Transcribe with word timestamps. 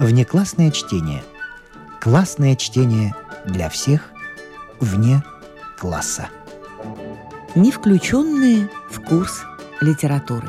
Внеклассное 0.00 0.70
чтение. 0.70 1.22
Классное 2.00 2.56
чтение 2.56 3.14
для 3.44 3.68
всех 3.68 4.08
вне 4.80 5.22
класса. 5.78 6.30
Не 7.54 7.70
включенные 7.70 8.70
в 8.90 9.02
курс 9.02 9.42
литературы. 9.82 10.48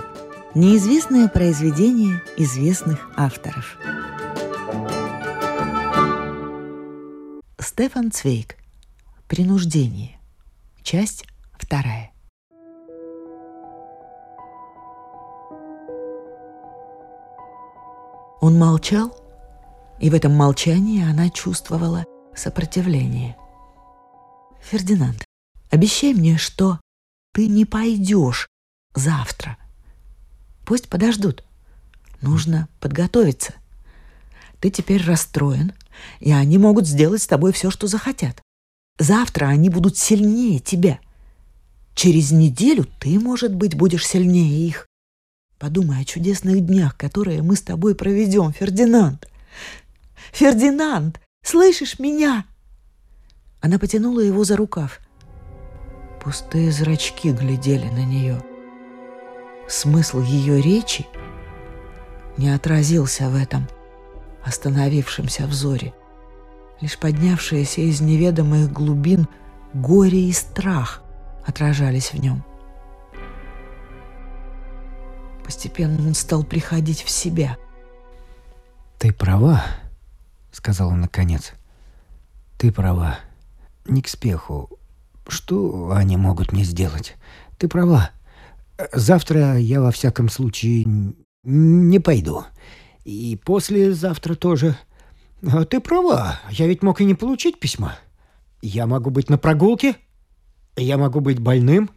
Неизвестные 0.56 1.28
произведения 1.28 2.24
известных 2.38 3.10
авторов. 3.18 3.78
Стефан 7.60 8.10
Цвейк. 8.10 8.56
Принуждение. 9.28 10.18
Часть 10.82 11.26
вторая. 11.60 12.14
Он 18.40 18.58
молчал, 18.58 19.21
и 20.02 20.10
в 20.10 20.16
этом 20.16 20.34
молчании 20.34 21.08
она 21.08 21.30
чувствовала 21.30 22.06
сопротивление. 22.36 23.38
«Фердинанд, 24.62 25.24
обещай 25.70 26.14
мне, 26.14 26.38
что 26.38 26.82
ты 27.34 27.48
не 27.48 27.66
пойдешь 27.66 28.50
завтра. 28.96 29.58
Пусть 30.66 30.90
подождут. 30.90 31.44
Нужно 32.20 32.68
подготовиться. 32.80 33.54
Ты 34.60 34.72
теперь 34.72 35.06
расстроен, 35.06 35.74
и 36.20 36.32
они 36.32 36.58
могут 36.58 36.88
сделать 36.88 37.22
с 37.22 37.28
тобой 37.28 37.54
все, 37.54 37.70
что 37.70 37.88
захотят. 37.88 38.42
Завтра 38.98 39.48
они 39.48 39.70
будут 39.70 39.98
сильнее 39.98 40.60
тебя. 40.60 41.00
Через 41.94 42.32
неделю 42.32 42.86
ты, 43.00 43.20
может 43.20 43.54
быть, 43.54 43.76
будешь 43.76 44.08
сильнее 44.08 44.68
их. 44.68 44.88
Подумай 45.60 46.02
о 46.02 46.06
чудесных 46.06 46.66
днях, 46.66 46.98
которые 46.98 47.44
мы 47.44 47.56
с 47.56 47.62
тобой 47.62 47.94
проведем, 47.94 48.52
Фердинанд. 48.52 49.28
Фердинанд, 50.32 51.20
слышишь 51.44 52.00
меня?» 52.00 52.46
Она 53.62 53.78
потянула 53.78 54.22
его 54.22 54.44
за 54.44 54.58
рукав. 54.58 55.00
Пустые 56.24 56.72
зрачки 56.72 57.32
глядели 57.32 57.90
на 57.90 58.06
нее. 58.06 58.44
Смысл 59.68 60.22
ее 60.22 60.62
речи 60.62 61.08
не 62.38 62.50
отразился 62.50 63.30
в 63.30 63.36
этом 63.36 63.68
остановившемся 64.44 65.46
взоре. 65.46 65.94
Лишь 66.80 66.98
поднявшиеся 66.98 67.82
из 67.82 68.02
неведомых 68.02 68.72
глубин 68.72 69.28
горе 69.74 70.30
и 70.30 70.32
страх 70.32 71.04
отражались 71.46 72.12
в 72.12 72.20
нем. 72.20 72.44
Постепенно 75.46 76.08
он 76.08 76.16
стал 76.16 76.44
приходить 76.44 77.04
в 77.04 77.10
себя. 77.10 77.58
«Ты 78.98 79.14
права»,— 79.14 79.64
сказал 80.52 80.90
он 80.90 81.02
наконец. 81.02 81.54
«Ты 82.58 82.72
права. 82.72 83.20
Не 83.86 84.02
к 84.02 84.08
спеху. 84.08 84.70
Что 85.28 85.92
они 85.92 86.18
могут 86.18 86.52
мне 86.52 86.64
сделать? 86.64 87.16
Ты 87.58 87.68
права. 87.68 88.12
Завтра 88.94 89.58
я 89.58 89.82
во 89.82 89.92
всяком 89.92 90.30
случае 90.30 90.86
не 91.44 92.00
пойду. 92.00 92.44
И 93.06 93.40
послезавтра 93.44 94.36
тоже. 94.36 94.78
А 95.44 95.66
ты 95.66 95.80
права. 95.80 96.40
Я 96.50 96.68
ведь 96.68 96.84
мог 96.84 97.02
и 97.02 97.06
не 97.06 97.16
получить 97.16 97.60
письма. 97.60 97.96
Я 98.62 98.86
могу 98.86 99.10
быть 99.10 99.30
на 99.30 99.38
прогулке. 99.38 99.96
Я 100.76 100.98
могу 100.98 101.20
быть 101.20 101.40
больным. 101.40 101.90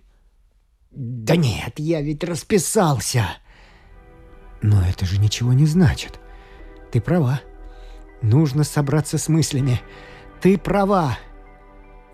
Да 0.90 1.36
нет, 1.36 1.74
я 1.78 2.00
ведь 2.00 2.24
расписался. 2.24 3.26
Но 4.62 4.82
это 4.82 5.04
же 5.04 5.18
ничего 5.18 5.52
не 5.52 5.66
значит. 5.66 6.20
Ты 6.92 7.00
права. 7.00 7.40
Нужно 8.24 8.64
собраться 8.64 9.18
с 9.18 9.28
мыслями. 9.28 9.82
Ты 10.40 10.56
права. 10.56 11.18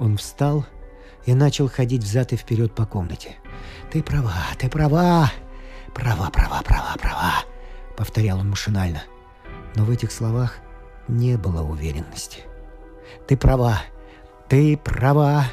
Он 0.00 0.16
встал 0.16 0.66
и 1.24 1.34
начал 1.34 1.68
ходить 1.68 2.02
взад 2.02 2.32
и 2.32 2.36
вперед 2.36 2.74
по 2.74 2.84
комнате. 2.84 3.36
Ты 3.92 4.02
права, 4.02 4.34
ты 4.58 4.68
права. 4.68 5.30
Права, 5.94 6.28
права, 6.30 6.62
права, 6.62 6.96
права. 7.00 7.32
Повторял 7.96 8.40
он 8.40 8.50
машинально. 8.50 9.04
Но 9.76 9.84
в 9.84 9.90
этих 9.90 10.10
словах 10.10 10.56
не 11.06 11.36
было 11.36 11.62
уверенности. 11.62 12.40
Ты 13.28 13.36
права, 13.36 13.80
ты 14.48 14.76
права. 14.76 15.44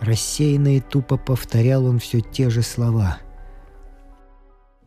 Рассеянно 0.00 0.76
и 0.76 0.80
тупо 0.80 1.16
повторял 1.16 1.84
он 1.84 1.98
все 1.98 2.20
те 2.20 2.48
же 2.48 2.62
слова. 2.62 3.18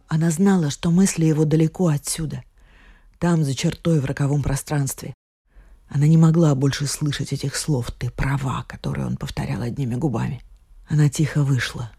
Она 0.07 0.29
знала, 0.29 0.69
что 0.69 0.91
мысли 0.91 1.25
его 1.25 1.43
далеко 1.43 1.87
отсюда— 1.87 2.41
там, 3.23 3.45
за 3.45 3.55
чертой 3.55 4.01
в 4.01 4.05
роковом 4.05 4.43
пространстве. 4.43 5.13
Она 5.87 6.07
не 6.07 6.17
могла 6.17 6.53
больше 6.55 6.87
слышать 6.87 7.31
этих 7.31 7.55
слов 7.55 7.89
«ты 7.97 8.09
права», 8.09 8.65
которые 8.67 9.07
он 9.07 9.15
повторял 9.15 9.61
одними 9.61 9.95
губами. 9.95 10.41
Она 10.89 11.07
тихо 11.07 11.43
вышла 11.43 11.89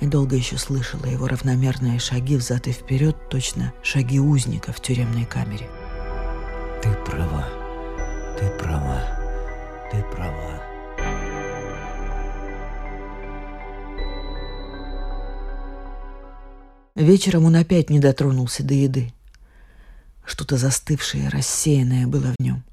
и 0.00 0.06
долго 0.06 0.34
еще 0.34 0.56
слышала 0.56 1.04
его 1.04 1.28
равномерные 1.28 1.98
шаги 1.98 2.36
взад 2.36 2.68
и 2.68 2.72
вперед, 2.72 3.16
точно 3.28 3.74
шаги 3.82 4.18
узника 4.18 4.72
в 4.72 4.80
тюремной 4.80 5.26
камере. 5.26 5.68
«Ты 6.82 6.88
права, 7.04 7.46
ты 8.38 8.48
права, 8.58 9.04
ты 9.92 10.02
права», 10.10 10.62
Вечером 16.94 17.44
он 17.44 17.56
опять 17.56 17.90
не 17.90 17.98
дотронулся 17.98 18.62
до 18.62 18.72
еды. 18.72 19.12
Что-то 20.24 20.56
застывшее, 20.56 21.28
рассеянное 21.28 22.06
было 22.06 22.34
в 22.38 22.42
нем. 22.42 22.64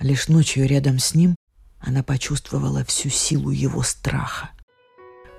Лишь 0.00 0.28
ночью 0.28 0.66
рядом 0.66 0.98
с 0.98 1.14
ним 1.14 1.34
она 1.80 2.02
почувствовала 2.02 2.84
всю 2.84 3.08
силу 3.08 3.50
его 3.50 3.82
страха. 3.82 4.50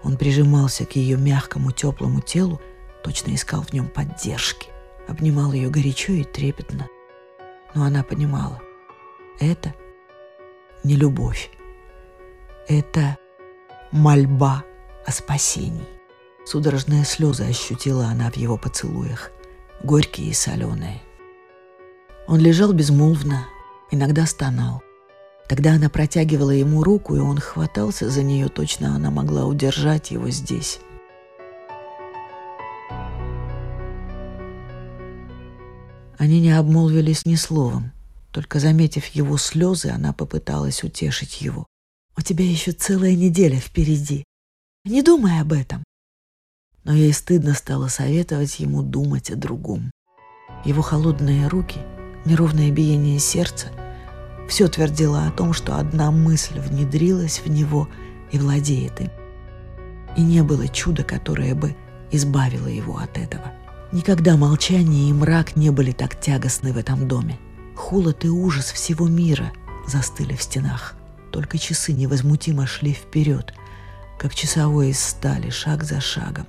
Он 0.03 0.17
прижимался 0.17 0.85
к 0.85 0.95
ее 0.95 1.17
мягкому 1.17 1.71
теплому 1.71 2.21
телу, 2.21 2.61
точно 3.03 3.35
искал 3.35 3.61
в 3.61 3.73
нем 3.73 3.87
поддержки, 3.87 4.67
обнимал 5.07 5.53
ее 5.53 5.69
горячо 5.69 6.13
и 6.13 6.23
трепетно. 6.23 6.87
Но 7.73 7.83
она 7.83 8.03
понимала, 8.03 8.61
это 9.39 9.73
не 10.83 10.95
любовь, 10.95 11.51
это 12.67 13.17
мольба 13.91 14.63
о 15.05 15.11
спасении. 15.11 15.87
Судорожные 16.45 17.05
слезы 17.05 17.43
ощутила 17.43 18.05
она 18.05 18.31
в 18.31 18.37
его 18.37 18.57
поцелуях, 18.57 19.31
горькие 19.83 20.29
и 20.29 20.33
соленые. 20.33 21.01
Он 22.29 22.39
лежал 22.39 22.73
безмолвно, 22.73 23.47
иногда 23.89 24.27
стонал. 24.27 24.83
Тогда 25.47 25.73
она 25.73 25.89
протягивала 25.89 26.51
ему 26.51 26.83
руку, 26.83 27.15
и 27.15 27.19
он 27.19 27.39
хватался 27.39 28.07
за 28.11 28.21
нее, 28.21 28.49
точно 28.49 28.93
она 28.95 29.09
могла 29.09 29.45
удержать 29.45 30.11
его 30.11 30.29
здесь. 30.29 30.79
Они 36.19 36.39
не 36.39 36.51
обмолвились 36.51 37.25
ни 37.25 37.33
словом. 37.33 37.93
Только 38.31 38.59
заметив 38.59 39.07
его 39.07 39.39
слезы, 39.39 39.89
она 39.89 40.13
попыталась 40.13 40.83
утешить 40.83 41.41
его. 41.41 41.65
«У 42.15 42.21
тебя 42.21 42.45
еще 42.45 42.73
целая 42.73 43.15
неделя 43.15 43.59
впереди. 43.59 44.23
Не 44.85 45.01
думай 45.01 45.41
об 45.41 45.51
этом». 45.51 45.83
Но 46.83 46.93
ей 46.93 47.11
стыдно 47.11 47.55
стало 47.55 47.87
советовать 47.87 48.59
ему 48.59 48.83
думать 48.83 49.31
о 49.31 49.35
другом. 49.35 49.89
Его 50.63 50.83
холодные 50.83 51.47
руки— 51.47 51.79
неровное 52.25 52.71
биение 52.71 53.19
сердца, 53.19 53.67
все 54.47 54.67
твердило 54.67 55.27
о 55.27 55.31
том, 55.31 55.53
что 55.53 55.77
одна 55.77 56.11
мысль 56.11 56.59
внедрилась 56.59 57.39
в 57.39 57.49
него 57.49 57.87
и 58.31 58.39
владеет 58.39 58.99
им. 58.99 59.09
И 60.17 60.21
не 60.21 60.41
было 60.41 60.67
чуда, 60.67 61.03
которое 61.03 61.53
бы 61.53 61.75
избавило 62.11 62.67
его 62.67 62.97
от 62.97 63.17
этого. 63.17 63.53
Никогда 63.91 64.37
молчание 64.37 65.09
и 65.09 65.13
мрак 65.13 65.55
не 65.55 65.69
были 65.69 65.91
так 65.91 66.19
тягостны 66.19 66.73
в 66.73 66.77
этом 66.77 67.07
доме. 67.07 67.37
Холод 67.75 68.25
и 68.25 68.29
ужас 68.29 68.71
всего 68.71 69.07
мира 69.07 69.51
застыли 69.87 70.35
в 70.35 70.41
стенах. 70.41 70.95
Только 71.31 71.59
часы 71.59 71.93
невозмутимо 71.93 72.65
шли 72.65 72.93
вперед, 72.93 73.53
как 74.17 74.33
часовой 74.33 74.89
из 74.89 74.99
стали, 74.99 75.51
шаг 75.51 75.83
за 75.83 76.01
шагом. 76.01 76.47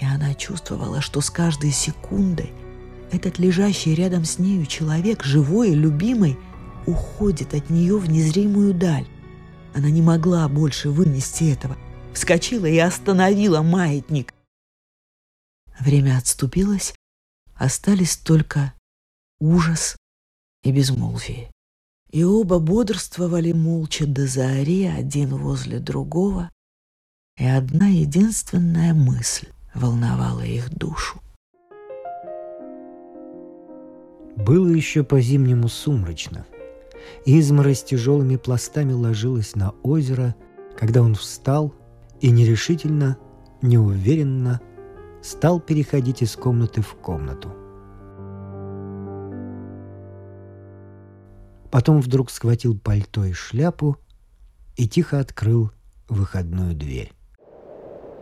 И 0.00 0.04
она 0.04 0.34
чувствовала, 0.34 1.00
что 1.00 1.20
с 1.20 1.28
каждой 1.28 1.72
секундой– 1.72 2.52
этот 3.12 3.38
лежащий 3.38 3.94
рядом 3.94 4.24
с 4.24 4.38
нею 4.38 4.66
человек, 4.66 5.22
живой 5.24 5.70
и 5.70 5.74
любимый, 5.74 6.36
уходит 6.86 7.54
от 7.54 7.70
нее 7.70 7.98
в 7.98 8.08
незримую 8.08 8.74
даль. 8.74 9.06
Она 9.74 9.90
не 9.90 10.02
могла 10.02 10.48
больше 10.48 10.90
вынести 10.90 11.52
этого. 11.52 11.76
Вскочила 12.12 12.66
и 12.66 12.78
остановила 12.78 13.62
маятник. 13.62 14.32
Время 15.80 16.18
отступилось, 16.18 16.94
остались 17.54 18.16
только 18.16 18.72
ужас 19.40 19.96
и 20.62 20.70
безмолвие. 20.70 21.50
И 22.10 22.22
оба 22.22 22.60
бодрствовали 22.60 23.52
молча 23.52 24.06
до 24.06 24.28
зари 24.28 24.84
один 24.84 25.36
возле 25.36 25.80
другого, 25.80 26.50
и 27.36 27.44
одна 27.44 27.88
единственная 27.88 28.94
мысль 28.94 29.48
волновала 29.74 30.42
их 30.42 30.70
душу. 30.70 31.20
Было 34.36 34.68
еще 34.68 35.04
по-зимнему 35.04 35.68
сумрачно. 35.68 36.46
Изморозь 37.24 37.84
тяжелыми 37.84 38.36
пластами 38.36 38.92
ложилась 38.92 39.54
на 39.54 39.74
озеро, 39.82 40.34
когда 40.76 41.02
он 41.02 41.14
встал 41.14 41.74
и 42.20 42.30
нерешительно, 42.30 43.16
неуверенно 43.62 44.60
стал 45.22 45.60
переходить 45.60 46.22
из 46.22 46.36
комнаты 46.36 46.82
в 46.82 46.94
комнату. 46.94 47.52
Потом 51.70 52.00
вдруг 52.00 52.30
схватил 52.30 52.78
пальто 52.78 53.24
и 53.24 53.32
шляпу 53.32 53.96
и 54.76 54.88
тихо 54.88 55.20
открыл 55.20 55.70
выходную 56.08 56.74
дверь. 56.74 57.12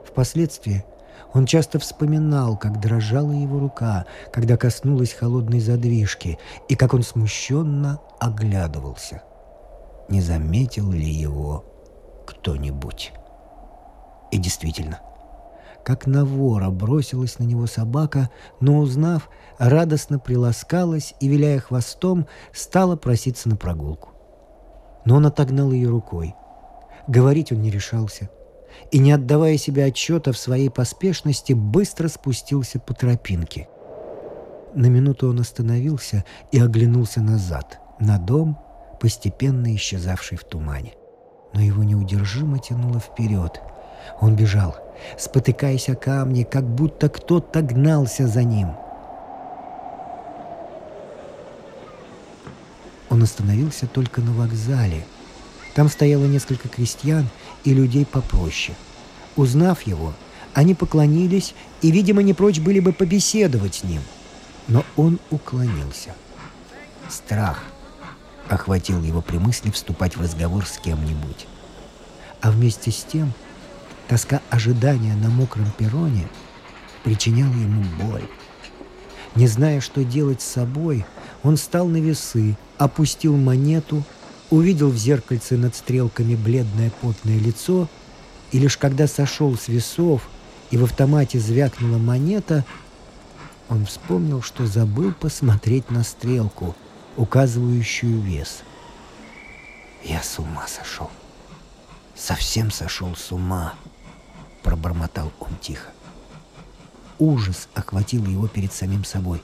Впоследствии 0.06 0.84
он 1.32 1.46
часто 1.46 1.78
вспоминал, 1.78 2.56
как 2.56 2.80
дрожала 2.80 3.32
его 3.32 3.58
рука, 3.58 4.04
когда 4.32 4.56
коснулась 4.56 5.12
холодной 5.12 5.60
задвижки, 5.60 6.38
и 6.68 6.74
как 6.74 6.94
он 6.94 7.02
смущенно 7.02 8.00
оглядывался. 8.20 9.22
Не 10.08 10.20
заметил 10.20 10.92
ли 10.92 11.08
его 11.08 11.64
кто-нибудь? 12.26 13.12
И 14.30 14.38
действительно, 14.38 15.00
как 15.84 16.06
на 16.06 16.24
вора 16.24 16.70
бросилась 16.70 17.38
на 17.38 17.44
него 17.44 17.66
собака, 17.66 18.30
но, 18.60 18.78
узнав, 18.78 19.30
радостно 19.58 20.18
приласкалась 20.18 21.14
и, 21.20 21.28
виляя 21.28 21.60
хвостом, 21.60 22.26
стала 22.52 22.96
проситься 22.96 23.48
на 23.48 23.56
прогулку. 23.56 24.10
Но 25.04 25.16
он 25.16 25.26
отогнал 25.26 25.72
ее 25.72 25.88
рукой. 25.88 26.34
Говорить 27.08 27.52
он 27.52 27.62
не 27.62 27.70
решался– 27.70 28.28
и, 28.90 28.98
не 28.98 29.12
отдавая 29.12 29.56
себе 29.56 29.84
отчета 29.84 30.32
в 30.32 30.38
своей 30.38 30.70
поспешности, 30.70 31.52
быстро 31.52 32.08
спустился 32.08 32.78
по 32.78 32.94
тропинке. 32.94 33.68
На 34.74 34.86
минуту 34.86 35.28
он 35.28 35.40
остановился 35.40 36.24
и 36.50 36.58
оглянулся 36.58 37.20
назад, 37.20 37.78
на 38.00 38.18
дом, 38.18 38.58
постепенно 39.00 39.74
исчезавший 39.74 40.38
в 40.38 40.44
тумане. 40.44 40.94
Но 41.52 41.60
его 41.60 41.82
неудержимо 41.82 42.58
тянуло 42.58 42.98
вперед. 42.98 43.60
Он 44.20 44.34
бежал, 44.34 44.76
спотыкаясь 45.18 45.88
о 45.88 45.94
камни, 45.94 46.44
как 46.44 46.64
будто 46.64 47.08
кто-то 47.08 47.62
гнался 47.62 48.26
за 48.26 48.44
ним. 48.44 48.70
Он 53.10 53.22
остановился 53.22 53.86
только 53.86 54.22
на 54.22 54.32
вокзале. 54.32 55.04
Там 55.74 55.88
стояло 55.88 56.24
несколько 56.24 56.68
крестьян 56.68 57.28
и 57.64 57.74
людей 57.74 58.04
попроще. 58.04 58.76
Узнав 59.36 59.82
его, 59.82 60.12
они 60.54 60.74
поклонились 60.74 61.54
и, 61.80 61.90
видимо, 61.90 62.22
не 62.22 62.34
прочь 62.34 62.60
были 62.60 62.80
бы 62.80 62.92
побеседовать 62.92 63.76
с 63.76 63.84
ним. 63.84 64.02
Но 64.68 64.84
он 64.96 65.18
уклонился. 65.30 66.14
Страх 67.08 67.64
охватил 68.48 69.02
его 69.02 69.22
при 69.22 69.38
мысли 69.38 69.70
вступать 69.70 70.16
в 70.16 70.22
разговор 70.22 70.66
с 70.66 70.78
кем-нибудь. 70.78 71.46
А 72.40 72.50
вместе 72.50 72.90
с 72.90 73.04
тем 73.04 73.32
тоска 74.08 74.40
ожидания 74.50 75.14
на 75.14 75.30
мокром 75.30 75.70
перроне 75.78 76.28
причиняла 77.02 77.52
ему 77.54 77.84
боль. 78.00 78.26
Не 79.34 79.46
зная, 79.46 79.80
что 79.80 80.04
делать 80.04 80.42
с 80.42 80.46
собой, 80.46 81.06
он 81.42 81.56
встал 81.56 81.88
на 81.88 81.96
весы, 81.96 82.56
опустил 82.78 83.36
монету 83.36 84.04
увидел 84.52 84.90
в 84.90 84.96
зеркальце 84.98 85.56
над 85.56 85.74
стрелками 85.74 86.34
бледное 86.34 86.92
потное 87.00 87.38
лицо, 87.38 87.88
и 88.50 88.58
лишь 88.58 88.76
когда 88.76 89.06
сошел 89.06 89.56
с 89.56 89.68
весов 89.68 90.28
и 90.70 90.76
в 90.76 90.84
автомате 90.84 91.40
звякнула 91.40 91.96
монета, 91.96 92.66
он 93.70 93.86
вспомнил, 93.86 94.42
что 94.42 94.66
забыл 94.66 95.14
посмотреть 95.14 95.90
на 95.90 96.04
стрелку, 96.04 96.76
указывающую 97.16 98.20
вес. 98.20 98.58
«Я 100.04 100.22
с 100.22 100.38
ума 100.38 100.66
сошел. 100.66 101.10
Совсем 102.14 102.70
сошел 102.70 103.16
с 103.16 103.32
ума»,— 103.32 103.72
пробормотал 104.62 105.32
он 105.40 105.56
тихо. 105.62 105.88
Ужас 107.18 107.68
охватил 107.72 108.26
его 108.26 108.48
перед 108.48 108.74
самим 108.74 109.04
собой. 109.06 109.42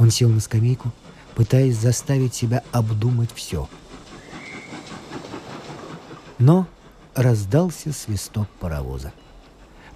Он 0.00 0.10
сел 0.10 0.30
на 0.30 0.40
скамейку, 0.40 0.90
пытаясь 1.36 1.76
заставить 1.76 2.34
себя 2.34 2.64
обдумать 2.72 3.30
все— 3.32 3.68
но 6.38 6.66
раздался 7.14 7.92
свисток 7.92 8.48
паровоза. 8.60 9.12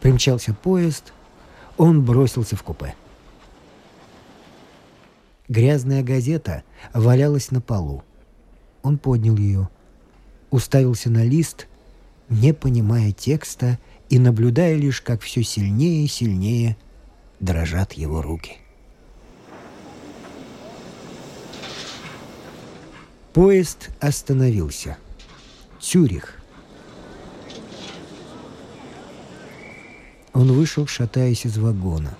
Примчался 0.00 0.54
поезд, 0.54 1.12
он 1.76 2.02
бросился 2.04 2.56
в 2.56 2.62
купе. 2.62 2.94
Грязная 5.48 6.02
газета 6.02 6.62
валялась 6.94 7.50
на 7.50 7.60
полу. 7.60 8.02
Он 8.82 8.98
поднял 8.98 9.36
ее, 9.36 9.68
уставился 10.50 11.10
на 11.10 11.24
лист, 11.24 11.66
не 12.28 12.54
понимая 12.54 13.12
текста 13.12 13.78
и 14.08 14.18
наблюдая 14.18 14.76
лишь, 14.76 15.02
как 15.02 15.20
все 15.20 15.42
сильнее 15.42 16.04
и 16.04 16.08
сильнее 16.08 16.76
дрожат 17.40 17.92
его 17.94 18.22
руки. 18.22 18.58
Поезд 23.32 23.90
остановился– 24.00 24.96
Цюрих. 25.80 26.34
Он 30.34 30.52
вышел, 30.52 30.86
шатаясь 30.86 31.46
из 31.46 31.56
вагона. 31.56 32.16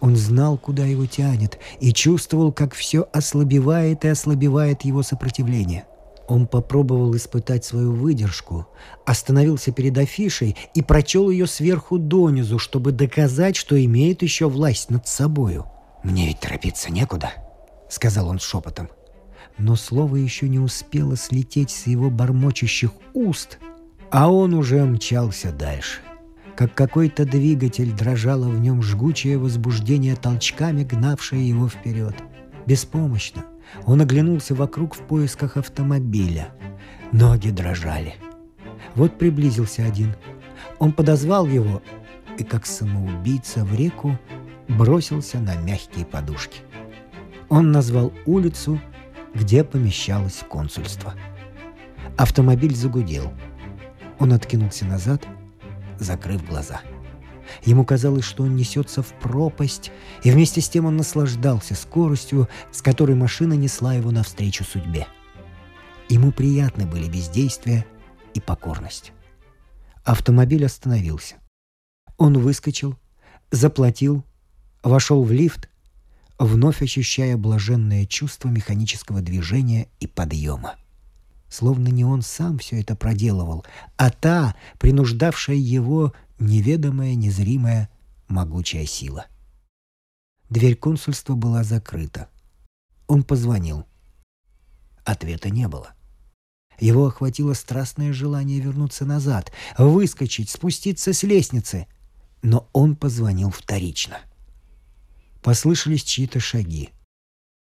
Он 0.00 0.14
знал, 0.16 0.58
куда 0.58 0.84
его 0.84 1.06
тянет, 1.06 1.58
и 1.80 1.92
чувствовал, 1.92 2.52
как 2.52 2.74
все 2.74 3.08
ослабевает 3.12 4.04
и 4.04 4.08
ослабевает 4.08 4.82
его 4.82 5.02
сопротивление. 5.02 5.86
Он 6.28 6.46
попробовал 6.46 7.16
испытать 7.16 7.64
свою 7.64 7.92
выдержку, 7.92 8.68
остановился 9.04 9.72
перед 9.72 9.96
афишей 9.98 10.56
и 10.74 10.82
прочел 10.82 11.28
ее 11.30 11.46
сверху 11.46 11.98
донизу, 11.98 12.58
чтобы 12.58 12.92
доказать, 12.92 13.56
что 13.56 13.82
имеет 13.82 14.22
еще 14.22 14.48
власть 14.48 14.90
над 14.90 15.08
собою. 15.08 15.66
«Мне 16.04 16.28
ведь 16.28 16.40
торопиться 16.40 16.92
некуда»,— 16.92 17.32
сказал 17.88 18.28
он 18.28 18.38
шепотом 18.38 18.90
но 19.60 19.76
слово 19.76 20.16
еще 20.16 20.48
не 20.48 20.58
успело 20.58 21.16
слететь 21.16 21.70
с 21.70 21.86
его 21.86 22.10
бормочущих 22.10 22.92
уст, 23.12 23.58
а 24.10 24.32
он 24.32 24.54
уже 24.54 24.84
мчался 24.84 25.52
дальше. 25.52 26.00
Как 26.56 26.74
какой-то 26.74 27.24
двигатель 27.24 27.92
дрожало 27.92 28.48
в 28.48 28.58
нем 28.58 28.82
жгучее 28.82 29.38
возбуждение 29.38 30.16
толчками, 30.16 30.84
гнавшее 30.84 31.46
его 31.46 31.68
вперед. 31.68 32.14
Беспомощно 32.66 33.44
он 33.84 34.00
оглянулся 34.00 34.54
вокруг 34.54 34.94
в 34.94 35.00
поисках 35.00 35.56
автомобиля. 35.56 36.52
Ноги 37.12 37.50
дрожали. 37.50 38.14
Вот 38.94 39.18
приблизился 39.18 39.84
один. 39.84 40.14
Он 40.78 40.92
подозвал 40.92 41.46
его 41.46 41.82
и, 42.38 42.44
как 42.44 42.66
самоубийца 42.66 43.64
в 43.64 43.74
реку, 43.74 44.18
бросился 44.68 45.38
на 45.38 45.56
мягкие 45.56 46.04
подушки. 46.04 46.60
Он 47.48 47.72
назвал 47.72 48.12
улицу 48.26 48.80
где 49.34 49.64
помещалось 49.64 50.42
консульство. 50.48 51.14
Автомобиль 52.16 52.74
загудел. 52.74 53.32
Он 54.18 54.32
откинулся 54.32 54.84
назад, 54.84 55.26
закрыв 55.98 56.46
глаза. 56.46 56.80
Ему 57.64 57.84
казалось, 57.84 58.24
что 58.24 58.44
он 58.44 58.56
несется 58.56 59.02
в 59.02 59.12
пропасть, 59.14 59.90
и 60.22 60.30
вместе 60.30 60.60
с 60.60 60.68
тем 60.68 60.86
он 60.86 60.96
наслаждался 60.96 61.74
скоростью, 61.74 62.48
с 62.70 62.82
которой 62.82 63.16
машина 63.16 63.54
несла 63.54 63.94
его 63.94 64.10
навстречу 64.10 64.64
судьбе. 64.64 65.06
Ему 66.08 66.32
приятны 66.32 66.86
были 66.86 67.08
бездействие 67.08 67.86
и 68.34 68.40
покорность. 68.40 69.12
Автомобиль 70.04 70.64
остановился. 70.64 71.36
Он 72.16 72.38
выскочил, 72.38 72.98
заплатил, 73.50 74.24
вошел 74.82 75.22
в 75.22 75.32
лифт 75.32 75.69
вновь 76.40 76.80
ощущая 76.80 77.36
блаженное 77.36 78.06
чувство 78.06 78.48
механического 78.48 79.20
движения 79.20 79.88
и 80.00 80.06
подъема. 80.06 80.76
Словно 81.50 81.88
не 81.88 82.04
он 82.04 82.22
сам 82.22 82.58
все 82.58 82.80
это 82.80 82.96
проделывал, 82.96 83.64
а 83.98 84.10
та, 84.10 84.56
принуждавшая 84.78 85.56
его 85.56 86.14
неведомая, 86.38 87.14
незримая, 87.14 87.90
могучая 88.28 88.86
сила. 88.86 89.26
Дверь 90.48 90.76
консульства 90.76 91.34
была 91.34 91.62
закрыта. 91.62 92.28
Он 93.06 93.22
позвонил. 93.22 93.84
Ответа 95.04 95.50
не 95.50 95.68
было. 95.68 95.92
Его 96.78 97.06
охватило 97.06 97.52
страстное 97.52 98.14
желание 98.14 98.60
вернуться 98.60 99.04
назад, 99.04 99.52
выскочить, 99.76 100.48
спуститься 100.48 101.12
с 101.12 101.22
лестницы. 101.22 101.86
Но 102.42 102.70
он 102.72 102.96
позвонил 102.96 103.50
вторично— 103.50 104.20
Послышались 105.42 106.04
чьи-то 106.04 106.40
шаги. 106.40 106.90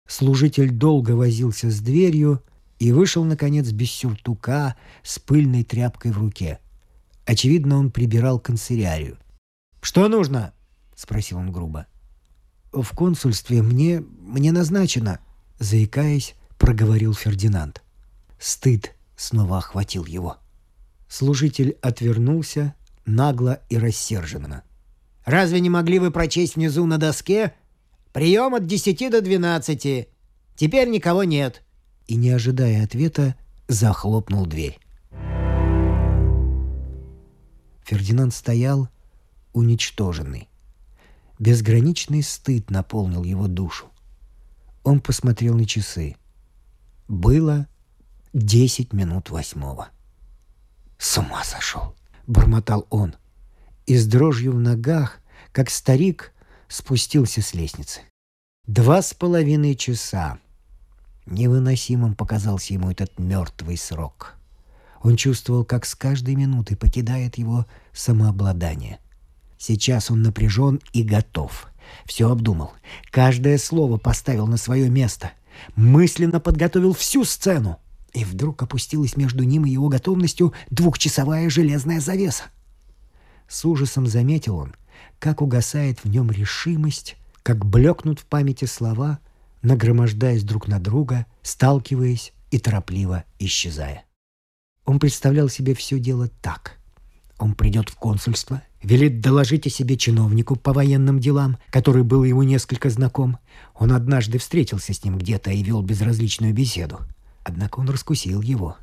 Служитель 0.08 0.70
долго 0.70 1.12
возился 1.12 1.70
с 1.70 1.80
дверью 1.80 2.42
и 2.78 2.92
вышел, 2.92 3.24
наконец, 3.24 3.70
без 3.70 3.90
сюртука, 3.90 4.76
с 5.02 5.18
пыльной 5.18 5.64
тряпкой 5.64 6.12
в 6.12 6.18
руке. 6.18 6.58
Очевидно, 7.24 7.78
он 7.78 7.90
прибирал 7.90 8.38
канцелярию. 8.38 9.18
«Что 9.82 10.08
нужно?»— 10.08 10.54
спросил 10.94 11.38
он 11.38 11.52
грубо. 11.52 11.86
в 12.72 12.88
консульстве 12.90 13.62
мне... 13.62 14.00
мне 14.00 14.52
назначено»,— 14.52 15.20
заикаясь, 15.58 16.34
проговорил 16.58 17.14
Фердинанд. 17.14 17.82
Стыд 18.38 18.94
снова 19.16 19.58
охватил 19.58 20.04
его. 20.04 20.36
Служитель 21.08 21.76
отвернулся 21.82 22.74
нагло 23.06 23.60
и 23.68 23.78
рассерженно. 23.78 24.62
«Разве 25.24 25.60
не 25.60 25.70
могли 25.70 25.98
вы 25.98 26.10
прочесть 26.10 26.56
внизу 26.56 26.86
на 26.86 26.98
доске? 26.98 27.54
Прием 28.16 28.54
от 28.54 28.66
десяти 28.66 29.10
до 29.10 29.20
двенадцати. 29.20 30.08
Теперь 30.54 30.88
никого 30.88 31.24
нет». 31.24 31.62
И, 32.06 32.16
не 32.16 32.30
ожидая 32.30 32.82
ответа, 32.82 33.36
захлопнул 33.68 34.46
дверь. 34.46 34.80
Фердинанд 37.84 38.32
стоял, 38.32 38.88
уничтоженный. 39.52 40.48
Безграничный 41.38 42.22
стыд 42.22 42.70
наполнил 42.70 43.22
его 43.22 43.48
душу. 43.48 43.84
Он 44.82 45.00
посмотрел 45.00 45.54
на 45.54 45.66
часы. 45.66 46.16
Было 47.08 47.68
десять 48.32 48.94
минут 48.94 49.28
восьмого. 49.28 49.90
«С 50.96 51.18
ума 51.18 51.44
сошел!»— 51.44 51.94
бормотал 52.26 52.86
он. 52.88 53.14
И 53.84 53.94
с 53.94 54.06
дрожью 54.06 54.52
в 54.52 54.58
ногах, 54.58 55.20
как 55.52 55.68
старик, 55.68 56.32
спустился 56.68 57.42
с 57.42 57.54
лестницы. 57.54 58.00
Два 58.66 59.02
с 59.02 59.14
половиной 59.14 59.74
часа. 59.76 60.38
Невыносимым 61.26 62.14
показался 62.14 62.74
ему 62.74 62.90
этот 62.90 63.18
мертвый 63.18 63.76
срок. 63.76 64.34
Он 65.02 65.16
чувствовал, 65.16 65.64
как 65.64 65.86
с 65.86 65.94
каждой 65.94 66.34
минутой 66.34 66.76
покидает 66.76 67.38
его 67.38 67.66
самообладание. 67.92 68.98
Сейчас 69.58 70.10
он 70.10 70.22
напряжен 70.22 70.80
и 70.92 71.02
готов. 71.02 71.68
Все 72.04 72.30
обдумал. 72.30 72.72
Каждое 73.10 73.58
слово 73.58 73.98
поставил 73.98 74.46
на 74.46 74.56
свое 74.56 74.90
место. 74.90 75.32
Мысленно 75.76 76.40
подготовил 76.40 76.92
всю 76.92 77.24
сцену. 77.24 77.78
И 78.12 78.24
вдруг 78.24 78.62
опустилась 78.62 79.16
между 79.16 79.44
ним 79.44 79.66
и 79.66 79.70
его 79.70 79.88
готовностью 79.88 80.52
двухчасовая 80.70 81.48
железная 81.50 82.00
завеса. 82.00 82.44
С 83.48 83.64
ужасом 83.64 84.06
заметил 84.06 84.56
он, 84.56 84.74
как 85.18 85.42
угасает 85.42 86.04
в 86.04 86.08
нем 86.08 86.30
решимость, 86.30 87.16
как 87.42 87.64
блекнут 87.64 88.20
в 88.20 88.26
памяти 88.26 88.64
слова, 88.64 89.18
нагромождаясь 89.62 90.44
друг 90.44 90.68
на 90.68 90.78
друга, 90.78 91.26
сталкиваясь 91.42 92.32
и 92.50 92.58
торопливо 92.58 93.24
исчезая. 93.38 94.04
Он 94.84 94.98
представлял 94.98 95.48
себе 95.48 95.74
все 95.74 95.98
дело 95.98 96.28
так. 96.40 96.78
Он 97.38 97.54
придет 97.54 97.90
в 97.90 97.96
консульство, 97.96 98.62
велит 98.82 99.20
доложить 99.20 99.66
о 99.66 99.70
себе 99.70 99.96
чиновнику 99.96 100.56
по 100.56 100.72
военным 100.72 101.18
делам, 101.18 101.58
который 101.70 102.02
был 102.02 102.24
ему 102.24 102.44
несколько 102.44 102.88
знаком. 102.88 103.38
Он 103.74 103.92
однажды 103.92 104.38
встретился 104.38 104.94
с 104.94 105.04
ним 105.04 105.18
где-то 105.18 105.50
и 105.50 105.62
вел 105.62 105.82
безразличную 105.82 106.54
беседу. 106.54 107.00
Однако 107.44 107.80
он 107.80 107.90
раскусил 107.90 108.40
его. 108.40 108.76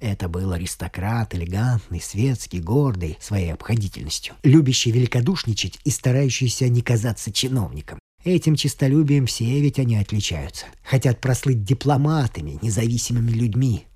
Это 0.00 0.28
был 0.28 0.52
аристократ, 0.52 1.34
элегантный, 1.34 2.00
светский, 2.00 2.60
гордый 2.60 3.16
своей 3.20 3.52
обходительностью, 3.52 4.34
любящий 4.42 4.90
великодушничать 4.90 5.78
и 5.84 5.90
старающийся 5.90 6.68
не 6.68 6.82
казаться 6.82 7.32
чиновником. 7.32 7.98
Этим 8.22 8.56
честолюбием 8.56 9.26
все 9.26 9.60
ведь 9.60 9.78
они 9.78 9.96
отличаются. 9.96 10.66
Хотят 10.82 11.20
прослыть 11.20 11.64
дипломатами, 11.64 12.58
независимыми 12.60 13.30
людьми. 13.30 13.86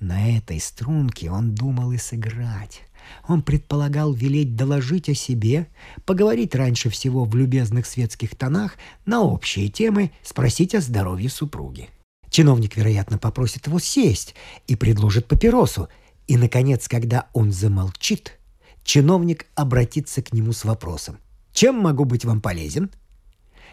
На 0.00 0.36
этой 0.36 0.58
струнке 0.60 1.30
он 1.30 1.54
думал 1.54 1.92
и 1.92 1.96
сыграть. 1.96 2.82
Он 3.28 3.40
предполагал 3.42 4.12
велеть 4.12 4.56
доложить 4.56 5.08
о 5.08 5.14
себе, 5.14 5.68
поговорить 6.04 6.54
раньше 6.54 6.90
всего 6.90 7.24
в 7.24 7.34
любезных 7.36 7.86
светских 7.86 8.34
тонах 8.34 8.76
на 9.06 9.22
общие 9.22 9.68
темы, 9.68 10.10
спросить 10.22 10.74
о 10.74 10.80
здоровье 10.80 11.30
супруги. 11.30 11.88
Чиновник, 12.32 12.76
вероятно, 12.76 13.18
попросит 13.18 13.68
его 13.68 13.78
сесть 13.78 14.34
и 14.66 14.74
предложит 14.74 15.28
папиросу. 15.28 15.88
И, 16.26 16.36
наконец, 16.36 16.88
когда 16.88 17.28
он 17.32 17.52
замолчит, 17.52 18.40
чиновник 18.82 19.46
обратится 19.54 20.20
к 20.20 20.32
нему 20.32 20.52
с 20.52 20.64
вопросом. 20.64 21.18
«Чем 21.52 21.76
могу 21.76 22.04
быть 22.04 22.24
вам 22.24 22.40
полезен?» 22.40 22.90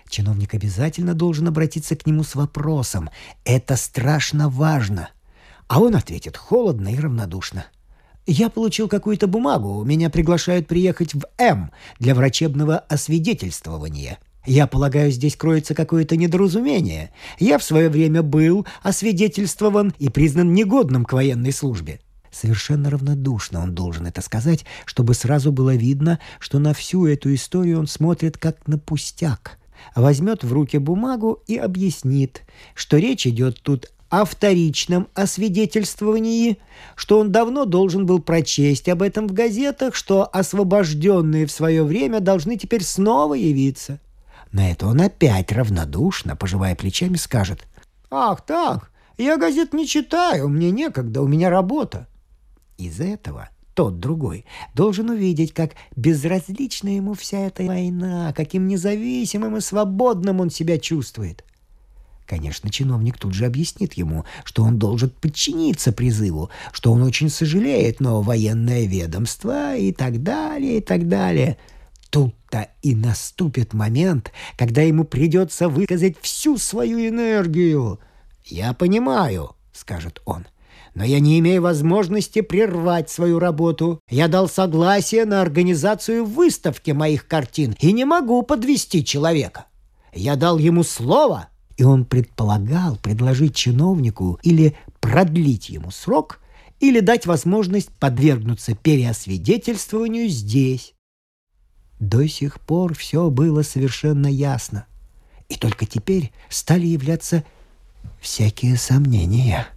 Чиновник 0.07 0.53
обязательно 0.53 1.15
должен 1.15 1.47
обратиться 1.47 1.95
к 1.95 2.05
нему 2.05 2.23
с 2.23 2.35
вопросом. 2.35 3.09
Это 3.43 3.75
страшно 3.75 4.47
важно– 4.47 5.09
а 5.69 5.79
он 5.79 5.95
ответит 5.95 6.35
холодно 6.35 6.89
и 6.89 6.99
равнодушно. 6.99 7.67
«Я 8.25 8.49
получил 8.49 8.89
какую-то 8.89 9.27
бумагу. 9.27 9.83
Меня 9.83 10.09
приглашают 10.09 10.67
приехать 10.67 11.13
в 11.13 11.21
М 11.37 11.71
для 11.99 12.15
врачебного 12.15 12.77
освидетельствования. 12.77 14.17
Я 14.46 14.67
полагаю, 14.67 15.12
здесь 15.12 15.36
кроется 15.36 15.75
какое-то 15.75 16.15
недоразумение. 16.15 17.12
Я 17.39 17.58
в 17.58 17.63
свое 17.63 17.89
время 17.89 18.24
был 18.24 18.65
освидетельствован 18.84 19.93
и 20.00 20.10
признан 20.10 20.53
негодным 20.53 21.05
к 21.05 21.13
военной 21.13 21.51
службе». 21.51 22.00
Совершенно 22.31 22.89
равнодушно 22.89 23.62
он 23.62 23.74
должен 23.74 24.05
это 24.05 24.22
сказать, 24.22 24.65
чтобы 24.86 25.13
сразу 25.15 25.51
было 25.51 25.75
видно, 25.75 26.19
что 26.39 26.60
на 26.60 26.74
всю 26.74 27.08
эту 27.08 27.34
историю 27.34 27.79
он 27.79 27.88
смотрит 27.88 28.38
как 28.38 28.67
на 28.67 28.77
пустяк. 28.77 29.58
Возьмет 29.96 30.43
в 30.43 30.53
руки 30.53 30.77
бумагу 30.77 31.41
и 31.48 31.58
объяснит, 31.58 32.43
что 32.75 32.98
речь 32.98 33.25
идет 33.25 33.62
тут 33.62 33.91
о 34.10 34.25
вторичном 34.25 35.08
освидетельствовании, 35.13 36.58
что 36.96 37.19
он 37.19 37.31
давно 37.31 37.65
должен 37.65 38.05
был 38.05 38.19
прочесть 38.19 38.89
об 38.89 39.01
этом 39.01 39.27
в 39.27 39.34
газетах, 39.34 39.96
что 39.96 40.27
освобожденные 40.31 41.46
в 41.46 41.51
свое 41.51 41.84
время 41.84 42.19
должны 42.19 42.58
теперь 42.58 42.84
снова 42.84 43.36
явиться. 43.36 44.00
На 44.51 44.71
это 44.71 44.87
он 44.87 45.01
опять 45.01 45.51
равнодушно, 45.51 46.35
пожимая 46.35 46.75
плечами, 46.75 47.17
скажет 47.17 47.67
«Ах 48.09 48.45
так, 48.45 48.91
я 49.17 49.37
газет 49.37 49.73
не 49.73 49.87
читаю, 49.87 50.49
мне 50.49 50.71
некогда, 50.71 51.21
у 51.21 51.27
меня 51.27 51.49
работа». 51.49 52.07
Из 52.77 52.99
этого 52.99 53.49
тот 53.75 53.99
другой 53.99 54.45
должен 54.73 55.09
увидеть, 55.09 55.53
как 55.53 55.71
безразлична 55.95 56.89
ему 56.89 57.13
вся 57.13 57.39
эта 57.39 57.63
война, 57.63 58.33
каким 58.33 58.67
независимым 58.67 59.57
и 59.57 59.61
свободным 59.61 60.41
он 60.41 60.49
себя 60.49 60.79
чувствует. 60.79 61.43
Конечно, 62.25 62.69
чиновник 62.69 63.17
тут 63.17 63.33
же 63.33 63.45
объяснит 63.45 63.93
ему, 63.93 64.23
что 64.43 64.63
он 64.63 64.77
должен 64.77 65.09
подчиниться 65.09 65.91
призыву, 65.91 66.49
что 66.71 66.91
он 66.91 67.01
очень 67.01 67.29
сожалеет, 67.29 67.99
но 67.99 68.21
военное 68.21 68.85
ведомство 68.85 69.75
и 69.75 69.91
так 69.91 70.21
далее, 70.21 70.77
и 70.77 70.81
так 70.81 71.07
далее. 71.07 71.57
Тут-то 72.09 72.69
и 72.81 72.95
наступит 72.95 73.73
момент, 73.73 74.31
когда 74.57 74.81
ему 74.81 75.03
придется 75.03 75.69
выказать 75.69 76.17
всю 76.21 76.57
свою 76.57 77.07
энергию. 77.07 77.99
«Я 78.45 78.73
понимаю»,— 78.73 79.55
скажет 79.73 80.21
он,— 80.25 80.47
«но 80.95 81.03
я 81.03 81.19
не 81.19 81.37
имею 81.39 81.61
возможности 81.61 82.41
прервать 82.41 83.09
свою 83.11 83.37
работу. 83.37 83.99
Я 84.09 84.27
дал 84.27 84.49
согласие 84.49 85.25
на 85.25 85.41
организацию 85.41 86.25
выставки 86.25 86.91
моих 86.91 87.27
картин 87.27 87.75
и 87.79 87.91
не 87.91 88.05
могу 88.05 88.41
подвести 88.41 89.05
человека. 89.05 89.65
Я 90.11 90.35
дал 90.35 90.57
ему 90.57 90.83
слово, 90.83 91.49
и 91.77 91.83
он 91.83 92.05
предполагал 92.05 92.97
предложить 92.97 93.55
чиновнику 93.55 94.39
или 94.41 94.75
продлить 94.99 95.69
ему 95.69 95.91
срок, 95.91 96.39
или 96.79 97.01
дать 97.01 97.27
возможность 97.27 97.89
подвергнуться 97.99 98.73
переосвидетельствованию 98.73 100.27
здесь. 100.27 100.95
До 101.99 102.27
сих 102.27 102.61
пор 102.61 102.95
все 102.95 103.29
было 103.29 103.61
совершенно 103.61 104.27
ясно, 104.27 104.85
и 105.49 105.55
только 105.55 105.85
теперь 105.85 106.31
стали 106.49 106.87
являться 106.87 107.43
всякие 108.21 108.77
сомнения. 108.77 109.67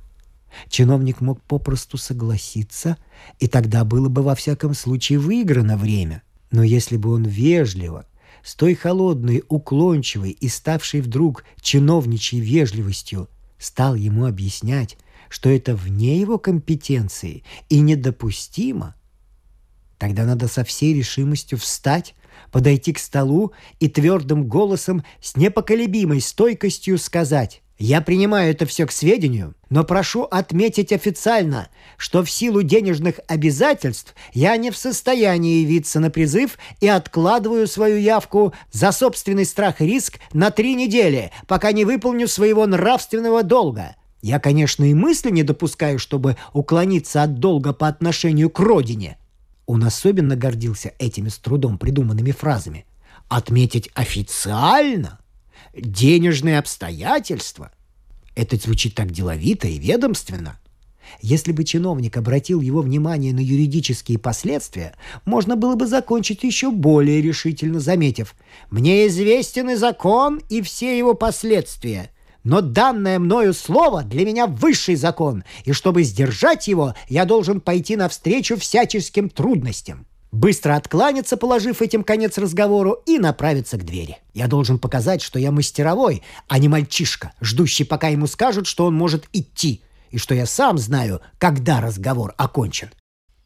Чиновник 0.69 1.21
мог 1.21 1.41
попросту 1.43 1.99
согласиться, 1.99 2.97
и 3.41 3.49
тогда 3.49 3.85
было 3.85 4.09
бы 4.09 4.23
во 4.23 4.35
всяком 4.35 4.75
случае 4.75 5.19
выиграно 5.19 5.77
время. 5.77 6.23
Но 6.51 6.63
если 6.63 6.97
бы 6.97 7.13
он 7.13 7.25
вежливо 7.25 8.07
с 8.45 8.55
той 8.55 8.75
холодной, 8.75 9.43
уклончивой 9.49 10.31
и 10.31 10.49
ставшей 10.49 11.01
вдруг 11.01 11.45
чиновничьей 11.61 12.41
вежливостью 12.41 13.29
стал 13.59 13.95
ему 13.95 14.27
объяснять, 14.27 14.97
что 15.29 15.49
это 15.49 15.75
вне 15.75 16.21
его 16.21 16.39
компетенции 16.39 17.43
и 17.69 17.81
недопустимо, 17.81 18.95
тогда 20.03 20.25
надо 20.25 20.49
со 20.49 20.65
всей 20.65 20.95
решимостью 20.95 21.59
встать, 21.59 22.17
подойти 22.51 22.93
к 22.93 22.99
столу 22.99 23.53
и 23.79 23.89
твердым 23.89 24.49
голосом 24.49 25.05
с 25.21 25.37
непоколебимой 25.37 26.21
стойкостью 26.21 26.99
сказать 26.99 27.63
я 27.79 28.01
принимаю 28.01 28.51
это 28.51 28.67
все 28.67 28.85
к 28.85 28.91
сведению, 28.91 29.55
но 29.71 29.85
прошу 29.85 30.23
отметить 30.23 30.93
официально, 30.93 31.69
что 31.97 32.25
в 32.25 32.31
силу 32.31 32.65
денежных 32.65 33.21
обязательств 33.29 34.17
я 34.33 34.57
не 34.57 34.73
в 34.73 34.77
состоянии 34.77 35.63
явиться 35.63 36.01
на 36.01 36.11
призыв 36.11 36.59
и 36.81 36.89
откладываю 36.89 37.69
свою 37.69 37.97
явку 37.99 38.53
за 38.73 38.91
собственный 38.91 39.45
страх 39.45 39.81
и 39.81 39.87
риск 39.87 40.19
на 40.33 40.51
три 40.51 40.75
недели, 40.75 41.31
пока 41.47 41.71
не 41.71 41.85
выполню 41.85 42.27
своего 42.27 42.67
нравственного 42.67 43.45
долга. 43.45 43.95
Я, 44.21 44.41
конечно, 44.41 44.83
и 44.83 44.95
мысли 44.95 45.31
не 45.31 45.45
допускаю, 45.45 46.01
чтобы 46.01 46.37
уклониться 46.53 47.23
от 47.23 47.39
долга 47.39 47.73
по 47.73 47.87
отношению 47.87 48.51
к 48.51 48.59
родине. 48.59 49.17
Он 49.73 49.85
особенно 49.85 50.37
гордился 50.37 50.93
этими 50.99 51.31
с 51.31 51.39
трудом 51.39 51.79
придуманными 51.79 52.31
фразами– 52.31 52.85
отметить 53.31 53.89
официально 53.95 55.19
денежные 55.75 56.59
обстоятельства. 56.59 57.73
Это 58.35 58.57
звучит 58.57 58.95
так 58.95 59.11
деловито 59.11 59.69
и 59.69 59.79
ведомственно. 59.79 60.61
Если 61.23 61.53
бы 61.53 61.65
чиновник 61.65 62.19
обратил 62.19 62.61
его 62.61 62.83
внимание 62.83 63.33
на 63.33 63.41
юридические 63.41 64.19
последствия, 64.19 64.95
можно 65.25 65.57
было 65.57 65.75
бы 65.75 65.87
закончить 65.87 66.43
еще 66.43 66.71
более 66.71 67.23
решительно, 67.23 67.81
заметив 67.81 68.35
«Мне 68.69 69.07
известен 69.07 69.71
и 69.71 69.75
закон, 69.77 70.43
и 70.51 70.61
все 70.61 70.99
его 70.99 71.15
последствия. 71.15 72.11
Но 72.45 72.61
данное 72.61 73.19
мною 73.19 73.55
слово 73.55 74.03
для 74.03 74.25
меня 74.25 74.47
высший 74.47 74.97
закон, 74.97 75.45
и 75.65 75.73
чтобы 75.73 76.03
сдержать 76.03 76.67
его, 76.69 76.95
я 77.09 77.25
должен 77.25 77.61
пойти 77.61 77.97
навстречу 77.97 78.57
всяческим 78.57 79.29
трудностям» 79.29 80.07
быстро 80.33 80.77
откланяться, 80.77 81.37
положив 81.37 81.83
этим 81.83 82.03
конец 82.03 82.39
разговору, 82.39 83.03
и 83.07 83.19
направиться 83.19 83.77
к 83.77 83.85
двери. 83.85 84.17
Я 84.33 84.49
должен 84.49 84.79
показать, 84.79 85.23
что 85.23 85.39
я 85.39 85.53
мастеровой, 85.53 86.23
а 86.49 86.59
не 86.59 86.69
мальчишка, 86.69 87.33
ждущий, 87.41 87.85
пока 87.85 88.09
ему 88.09 88.27
скажут, 88.27 88.67
что 88.67 88.87
он 88.87 88.95
может 88.95 89.29
идти, 89.33 89.83
и 90.11 90.19
что 90.19 90.35
я 90.35 90.47
сам 90.47 90.79
знаю, 90.79 91.21
когда 91.39 91.81
разговор 91.81 92.35
окончен. 92.39 92.91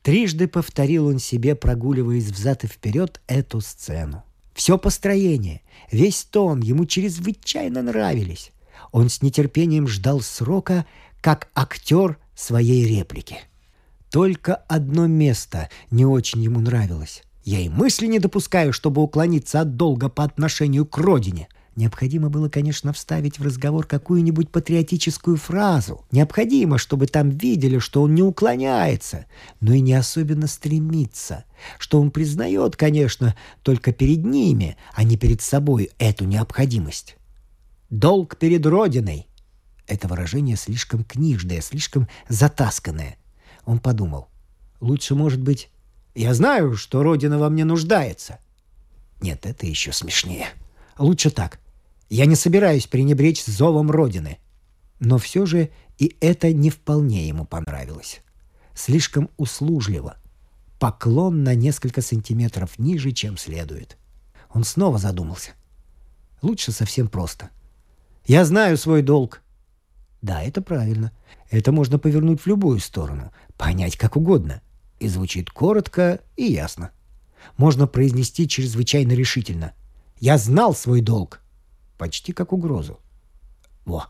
Трижды 0.02 0.46
повторил 0.46 1.08
он 1.08 1.18
себе, 1.18 1.56
прогуливаясь 1.56 2.30
взад 2.30 2.62
и 2.62 2.68
вперед, 2.68 3.20
эту 3.26 3.60
сцену. 3.60 4.22
Все 4.54 4.78
построение, 4.78 5.62
весь 5.90 6.22
тон 6.22 6.60
ему 6.60 6.86
чрезвычайно 6.86 7.82
нравились. 7.82 8.52
Он 8.92 9.08
с 9.08 9.22
нетерпением 9.22 9.88
ждал 9.88 10.20
срока, 10.20 10.86
как 11.20 11.48
актер 11.54 12.18
своей 12.34 12.86
реплики. 12.86 13.38
Только 14.10 14.54
одно 14.54 15.06
место 15.06 15.68
не 15.90 16.04
очень 16.04 16.42
ему 16.42 16.60
нравилось. 16.60 17.22
Я 17.44 17.60
и 17.60 17.68
мысли 17.68 18.06
не 18.06 18.18
допускаю, 18.18 18.72
чтобы 18.72 19.02
уклониться 19.02 19.60
от 19.60 19.76
долга 19.76 20.08
по 20.08 20.24
отношению 20.24 20.84
к 20.84 20.98
родине. 20.98 21.48
Необходимо 21.76 22.30
было, 22.30 22.48
конечно, 22.48 22.94
вставить 22.94 23.38
в 23.38 23.42
разговор 23.42 23.86
какую-нибудь 23.86 24.50
патриотическую 24.50 25.36
фразу. 25.36 26.06
Необходимо, 26.10 26.78
чтобы 26.78 27.06
там 27.06 27.28
видели, 27.28 27.78
что 27.78 28.02
он 28.02 28.14
не 28.14 28.22
уклоняется, 28.22 29.26
но 29.60 29.74
и 29.74 29.80
не 29.80 29.92
особенно 29.92 30.46
стремится. 30.46 31.44
Что 31.78 32.00
он 32.00 32.10
признает, 32.10 32.76
конечно, 32.76 33.36
только 33.62 33.92
перед 33.92 34.24
ними, 34.24 34.78
а 34.94 35.04
не 35.04 35.18
перед 35.18 35.42
собой 35.42 35.90
эту 35.98 36.24
необходимость. 36.24 37.15
«Долг 37.90 38.36
перед 38.36 38.66
Родиной»— 38.66 39.28
это 39.86 40.08
выражение 40.08 40.56
слишком 40.56 41.04
книжное, 41.04 41.60
слишком 41.60 42.08
затасканное. 42.28 43.16
Он 43.64 43.78
подумал. 43.78 44.28
«Лучше, 44.80 45.14
может 45.14 45.40
быть, 45.40 45.70
я 46.14 46.34
знаю, 46.34 46.76
что 46.76 47.02
Родина 47.02 47.38
во 47.38 47.48
мне 47.48 47.64
нуждается». 47.64 48.38
Нет, 49.20 49.46
это 49.46 49.66
еще 49.66 49.92
смешнее. 49.92 50.48
Лучше 50.98 51.30
так. 51.30 51.60
Я 52.08 52.26
не 52.26 52.36
собираюсь 52.36 52.86
пренебречь 52.86 53.44
зовом 53.44 53.90
Родины. 53.90 54.38
Но 55.00 55.18
все 55.18 55.46
же 55.46 55.70
и 55.98 56.16
это 56.20 56.52
не 56.52 56.70
вполне 56.70 57.26
ему 57.26 57.44
понравилось. 57.44 58.20
Слишком 58.74 59.30
услужливо. 59.36 60.16
Поклон 60.78 61.42
на 61.42 61.54
несколько 61.54 62.02
сантиметров 62.02 62.78
ниже, 62.78 63.12
чем 63.12 63.38
следует. 63.38 63.96
Он 64.50 64.64
снова 64.64 64.98
задумался. 64.98 65.52
Лучше 66.42 66.72
совсем 66.72 67.08
просто. 67.08 67.50
Я 68.26 68.44
знаю 68.44 68.76
свой 68.76 69.02
долг. 69.02 69.42
Да, 70.20 70.42
это 70.42 70.60
правильно. 70.60 71.12
Это 71.48 71.70
можно 71.70 71.98
повернуть 71.98 72.40
в 72.40 72.46
любую 72.48 72.80
сторону, 72.80 73.32
понять 73.56 73.96
как 73.96 74.16
угодно. 74.16 74.62
И 74.98 75.06
звучит 75.06 75.50
коротко 75.50 76.20
и 76.36 76.44
ясно. 76.44 76.90
Можно 77.56 77.86
произнести 77.86 78.48
чрезвычайно 78.48 79.12
решительно. 79.12 79.74
Я 80.18 80.38
знал 80.38 80.74
свой 80.74 81.02
долг 81.02 81.40
почти 81.98 82.32
как 82.32 82.52
угрозу. 82.52 82.98
Во, 83.84 84.06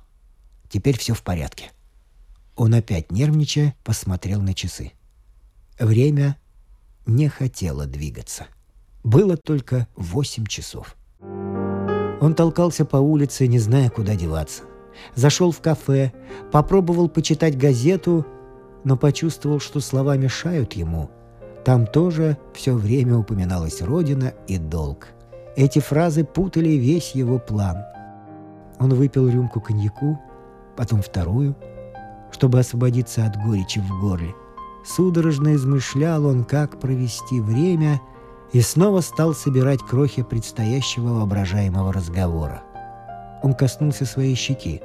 теперь 0.70 0.96
все 0.96 1.12
в 1.12 1.22
порядке. 1.22 1.70
Он 2.54 2.72
опять 2.72 3.12
нервничая 3.12 3.76
посмотрел 3.84 4.40
на 4.40 4.54
часы. 4.54 4.92
Время 5.78 6.38
не 7.04 7.28
хотело 7.28 7.84
двигаться. 7.84 8.46
Было 9.04 9.36
только 9.36 9.88
восемь 9.94 10.46
часов. 10.46 10.96
Он 12.26 12.34
толкался 12.34 12.84
по 12.84 12.96
улице, 12.96 13.46
не 13.46 13.60
зная, 13.60 13.88
куда 13.88 14.16
деваться. 14.16 14.64
Зашел 15.14 15.52
в 15.52 15.60
кафе, 15.60 16.12
попробовал 16.50 17.08
почитать 17.08 17.56
газету, 17.56 18.26
но 18.82 18.96
почувствовал, 18.96 19.60
что 19.60 19.78
слова 19.78 20.16
мешают 20.16 20.72
ему. 20.72 21.08
Там 21.64 21.86
тоже 21.86 22.36
все 22.52 22.74
время 22.74 23.16
упоминалась 23.16 23.80
Родина 23.80 24.34
и 24.48 24.58
долг. 24.58 25.06
Эти 25.54 25.78
фразы 25.78 26.24
путали 26.24 26.70
весь 26.70 27.12
его 27.12 27.38
план. 27.38 27.84
Он 28.80 28.92
выпил 28.92 29.28
рюмку 29.28 29.60
коньяку, 29.60 30.18
потом 30.76 31.02
вторую, 31.02 31.54
чтобы 32.32 32.58
освободиться 32.58 33.24
от 33.24 33.36
горечи 33.36 33.78
в 33.78 34.00
горле. 34.00 34.34
Судорожно 34.84 35.54
измышлял 35.54 36.26
он, 36.26 36.42
как 36.42 36.80
провести 36.80 37.40
время, 37.40 38.00
и 38.52 38.60
снова 38.60 39.00
стал 39.00 39.34
собирать 39.34 39.80
крохи 39.80 40.22
предстоящего 40.22 41.08
воображаемого 41.14 41.92
разговора. 41.92 42.62
Он 43.42 43.54
коснулся 43.54 44.06
своей 44.06 44.34
щеки. 44.34 44.82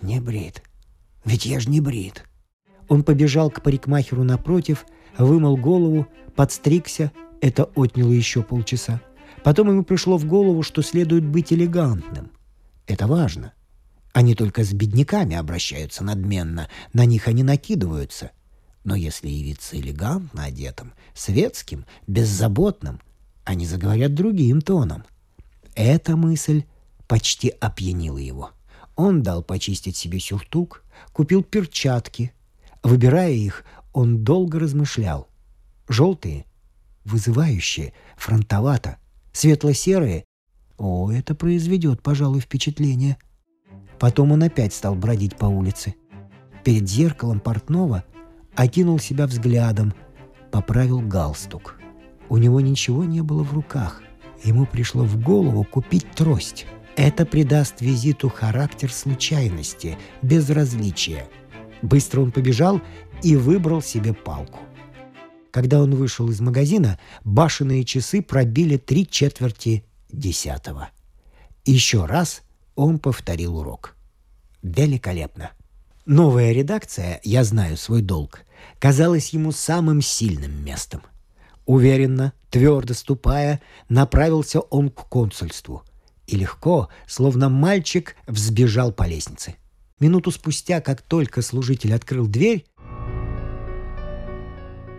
«Не 0.00 0.20
брит. 0.20 0.62
Ведь 1.24 1.46
я 1.46 1.60
ж 1.60 1.68
не 1.68 1.80
брит». 1.80 2.24
Он 2.88 3.02
побежал 3.02 3.50
к 3.50 3.62
парикмахеру 3.62 4.24
напротив, 4.24 4.86
вымыл 5.18 5.56
голову, 5.56 6.06
подстригся 6.34 7.12
это 7.40 7.64
отняло 7.76 8.12
еще 8.12 8.42
полчаса. 8.42 9.00
Потом 9.44 9.68
ему 9.68 9.84
пришло 9.84 10.16
в 10.16 10.24
голову, 10.24 10.62
что 10.62 10.82
следует 10.82 11.24
быть 11.24 11.52
элегантным. 11.52 12.32
Это 12.86 13.06
важно. 13.06 13.52
Они 14.12 14.34
только 14.34 14.64
с 14.64 14.72
бедняками 14.72 15.36
обращаются 15.36 16.02
надменно, 16.02 16.68
на 16.92 17.04
них 17.04 17.28
они 17.28 17.42
накидываются. 17.42 18.32
Но 18.88 18.94
если 18.94 19.28
явиться 19.28 19.76
элегантно 19.76 20.44
одетым, 20.44 20.94
светским, 21.12 21.84
беззаботным, 22.06 23.02
они 23.44 23.66
заговорят 23.66 24.14
другим 24.14 24.62
тоном. 24.62 25.04
Эта 25.74 26.16
мысль 26.16 26.64
почти 27.06 27.50
опьянила 27.50 28.16
его. 28.16 28.52
Он 28.96 29.22
дал 29.22 29.42
почистить 29.42 29.94
себе 29.94 30.18
сюртук, 30.18 30.84
купил 31.12 31.42
перчатки. 31.42 32.32
Выбирая 32.82 33.32
их, 33.32 33.66
он 33.92 34.24
долго 34.24 34.58
размышлял. 34.58 35.28
Желтые 35.86 36.46
вызывающие, 37.04 37.92
фронтовато, 38.16 38.96
светло-серые. 39.34 40.24
О, 40.78 41.12
это 41.12 41.34
произведет, 41.34 42.02
пожалуй, 42.02 42.40
впечатление. 42.40 43.18
Потом 43.98 44.32
он 44.32 44.44
опять 44.44 44.72
стал 44.72 44.94
бродить 44.94 45.36
по 45.36 45.44
улице. 45.44 45.94
Перед 46.64 46.88
зеркалом 46.88 47.40
портного 47.40 48.04
окинул 48.58 48.98
себя 48.98 49.28
взглядом, 49.28 49.94
поправил 50.50 51.00
галстук. 51.00 51.78
У 52.28 52.38
него 52.38 52.60
ничего 52.60 53.04
не 53.04 53.20
было 53.20 53.44
в 53.44 53.52
руках. 53.54 54.02
Ему 54.42 54.66
пришло 54.66 55.04
в 55.04 55.16
голову 55.22 55.62
купить 55.62 56.10
трость. 56.10 56.66
Это 56.96 57.24
придаст 57.24 57.80
визиту 57.80 58.28
характер 58.28 58.92
случайности, 58.92 59.96
безразличия. 60.22 61.28
Быстро 61.82 62.22
он 62.22 62.32
побежал 62.32 62.80
и 63.22 63.36
выбрал 63.36 63.80
себе 63.80 64.12
палку. 64.12 64.58
Когда 65.52 65.80
он 65.80 65.94
вышел 65.94 66.28
из 66.28 66.40
магазина, 66.40 66.98
башенные 67.24 67.84
часы 67.84 68.22
пробили 68.22 68.76
три 68.76 69.06
четверти 69.06 69.84
десятого. 70.10 70.90
Еще 71.64 72.04
раз 72.06 72.42
он 72.74 72.98
повторил 72.98 73.58
урок. 73.58 73.96
Великолепно. 74.62 75.52
Новая 76.06 76.52
редакция 76.52 77.20
«Я 77.22 77.44
знаю 77.44 77.76
свой 77.76 78.02
долг» 78.02 78.44
казалась 78.78 79.30
ему 79.30 79.52
самым 79.52 80.00
сильным 80.00 80.64
местом. 80.64 81.02
Уверенно, 81.66 82.32
твердо 82.50 82.94
ступая, 82.94 83.60
направился 83.88 84.60
он 84.60 84.90
к 84.90 85.08
консульству. 85.08 85.84
И 86.26 86.36
легко, 86.36 86.88
словно 87.06 87.48
мальчик, 87.48 88.16
взбежал 88.26 88.92
по 88.92 89.06
лестнице. 89.06 89.56
Минуту 90.00 90.30
спустя, 90.30 90.80
как 90.80 91.02
только 91.02 91.42
служитель 91.42 91.94
открыл 91.94 92.26
дверь, 92.26 92.64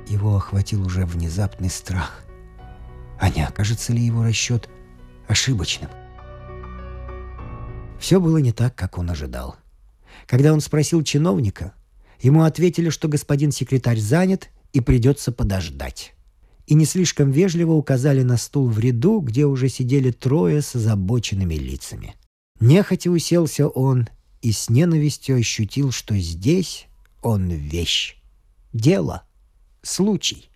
его 0.08 0.36
охватил 0.36 0.86
уже 0.86 1.06
внезапный 1.06 1.70
страх. 1.70 2.24
А 3.20 3.30
не 3.30 3.44
окажется 3.44 3.94
ли 3.94 4.02
его 4.02 4.24
расчет 4.24 4.70
ошибочным? 5.28 5.90
Все 8.00 8.20
было 8.20 8.38
не 8.38 8.52
так, 8.52 8.76
как 8.76 8.98
он 8.98 9.10
ожидал. 9.10 9.56
Когда 10.26 10.54
он 10.54 10.62
спросил 10.62 11.04
чиновника, 11.04 11.74
ему 12.22 12.44
ответили, 12.44 12.90
что 12.90 13.08
господин 13.08 13.52
секретарь 13.52 14.00
занят 14.00 14.50
и 14.74 14.82
придется 14.82 15.32
подождать. 15.32 16.14
И 16.68 16.76
не 16.76 16.86
слишком 16.86 17.32
вежливо 17.32 17.74
указали 17.74 18.22
на 18.22 18.38
стул 18.38 18.68
в 18.68 18.80
ряду, 18.80 19.20
где 19.22 19.46
уже 19.46 19.70
сидели 19.70 20.12
трое 20.12 20.62
с 20.62 20.76
озабоченными 20.76 21.56
лицами. 21.56 22.16
Нехотя 22.60 23.10
уселся 23.10 23.68
он 23.68 24.08
и 24.42 24.52
с 24.52 24.70
ненавистью 24.70 25.38
ощутил, 25.38 25.92
что 25.92 26.18
здесь 26.18 26.88
он 27.22 27.50
вещь. 27.50 28.18
Дело— 28.74 29.24
случай. 29.82 30.50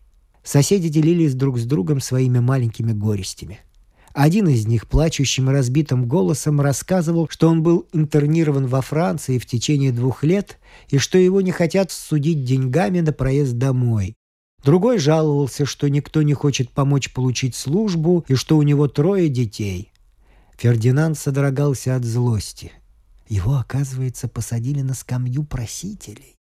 Соседи 0.44 0.90
делились 0.90 1.34
друг 1.34 1.58
с 1.58 1.66
другом 1.66 2.00
своими 2.00 2.40
маленькими 2.40 2.92
горестями. 2.92 3.60
Один 4.14 4.48
из 4.48 4.68
них 4.68 4.88
плачущим 4.88 5.50
и 5.50 5.54
разбитым 5.54 6.08
голосом 6.08 6.62
рассказывал, 6.62 7.28
что 7.30 7.50
он 7.50 7.64
был 7.64 7.88
интернирован 7.94 8.68
во 8.68 8.82
Франции 8.82 9.40
в 9.40 9.48
течение 9.48 9.92
двух 9.92 10.24
лет 10.24 10.60
и 10.90 11.00
что 11.00 11.18
его 11.18 11.42
не 11.42 11.52
хотят 11.52 11.92
судить 11.92 12.44
деньгами 12.44 13.00
на 13.00 13.12
проезд 13.12 13.54
домой. 13.54 14.16
Другой 14.64 15.00
жаловался, 15.00 15.66
что 15.66 15.90
никто 15.90 16.22
не 16.22 16.34
хочет 16.34 16.70
помочь 16.70 17.12
получить 17.12 17.56
службу 17.56 18.24
и 18.28 18.36
что 18.36 18.58
у 18.58 18.62
него 18.62 18.88
трое 18.88 19.30
детей. 19.30 19.92
Фердинанд 20.58 21.18
содрогался 21.18 21.96
от 21.96 22.06
злости. 22.06 22.72
Его, 23.28 23.56
оказывается, 23.56 24.28
посадили 24.28 24.82
на 24.82 24.94
скамью 24.94 25.44
просителей. 25.44 26.36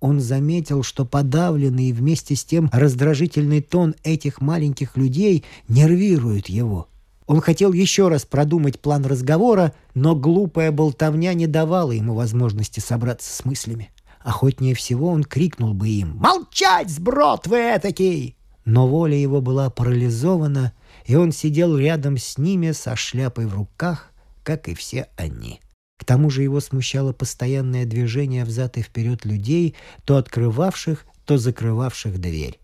Он 0.00 0.18
заметил, 0.18 0.82
что 0.82 1.04
подавленный 1.04 1.90
и 1.90 1.92
вместе 1.92 2.34
с 2.34 2.44
тем 2.44 2.70
раздражительный 2.72 3.60
тон 3.60 3.94
этих 4.02 4.40
маленьких 4.40 4.96
людей 4.96 5.44
нервирует 5.68 6.48
его. 6.48 6.88
Он 7.26 7.40
хотел 7.40 7.72
еще 7.72 8.08
раз 8.08 8.24
продумать 8.24 8.80
план 8.80 9.04
разговора, 9.04 9.72
но 9.94 10.16
глупая 10.16 10.72
болтовня 10.72 11.32
не 11.34 11.46
давала 11.46 11.92
ему 11.92 12.14
возможности 12.14 12.80
собраться 12.80 13.32
с 13.32 13.44
мыслями. 13.44 13.90
Охотнее 14.20 14.74
всего 14.74 15.08
он 15.08 15.22
крикнул 15.22 15.74
бы 15.74 15.88
им 15.88 16.16
«Молчать, 16.16 16.90
сброд 16.90 17.46
вы 17.46 17.58
этакий!» 17.58 18.36
Но 18.64 18.88
воля 18.88 19.16
его 19.16 19.40
была 19.40 19.70
парализована, 19.70 20.72
и 21.06 21.14
он 21.14 21.32
сидел 21.32 21.76
рядом 21.76 22.18
с 22.18 22.36
ними 22.36 22.72
со 22.72 22.96
шляпой 22.96 23.46
в 23.46 23.54
руках, 23.54 24.10
как 24.42 24.68
и 24.68 24.74
все 24.74 25.08
они. 25.16 25.60
К 26.00 26.04
тому 26.06 26.30
же 26.30 26.42
его 26.42 26.60
смущало 26.60 27.12
постоянное 27.12 27.84
движение 27.84 28.46
взад 28.46 28.78
и 28.78 28.82
вперед 28.82 29.26
людей, 29.26 29.74
то 30.06 30.16
открывавших, 30.16 31.04
то 31.26 31.36
закрывавших 31.36 32.18
дверь. 32.18 32.58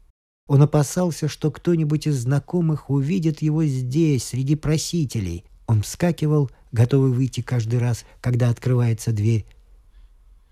Он 0.49 0.63
опасался, 0.63 1.29
что 1.29 1.51
кто-нибудь 1.51 2.07
из 2.07 2.23
знакомых 2.23 2.89
увидит 2.89 3.43
его 3.43 3.63
здесь, 3.67 4.25
среди 4.25 4.57
просителей. 4.57 5.45
Он 5.67 5.83
вскакивал, 5.83 6.51
готовый 6.73 7.13
выйти 7.13 7.43
каждый 7.43 7.79
раз, 7.79 8.07
когда 8.23 8.49
открывается 8.49 9.13
дверь, 9.13 9.45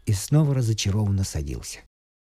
и 0.04 0.12
снова 0.12 0.54
разочарованно 0.54 1.24
садился. 1.24 1.78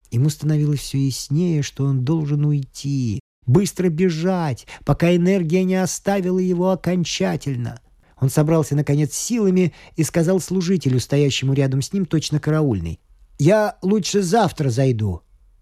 Ему 0.10 0.30
становилось 0.30 0.80
все 0.80 0.98
яснее, 1.06 1.62
что 1.62 1.86
он 1.86 2.04
должен 2.04 2.44
уйти, 2.46 3.20
быстро 3.46 3.90
бежать, 3.90 4.66
пока 4.86 5.16
энергия 5.16 5.64
не 5.64 5.76
оставила 5.76 6.40
его 6.40 6.72
окончательно. 6.72 7.80
Он 8.20 8.30
собрался, 8.30 8.76
наконец, 8.76 9.14
силами 9.14 9.74
и 9.96 10.04
сказал 10.04 10.40
служителю, 10.40 11.00
стоящему 11.00 11.54
рядом 11.54 11.82
с 11.82 11.94
ним, 11.94 12.06
точно 12.06 12.40
караульный. 12.40 13.00
«Я 13.38 13.78
лучше 13.82 14.24
завтра 14.24 14.70
зайду». 14.70 15.22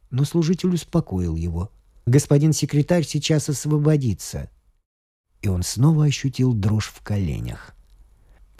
Но 0.09 0.23
служитель 0.23 0.73
успокоил 0.73 1.35
его. 1.35 1.71
«Господин 2.05 2.53
секретарь 2.53 3.03
сейчас 3.03 3.49
освободится». 3.49 4.49
И 5.41 5.47
он 5.47 5.63
снова 5.63 6.05
ощутил 6.05 6.53
дрожь 6.53 6.87
в 6.87 7.01
коленях. 7.01 7.75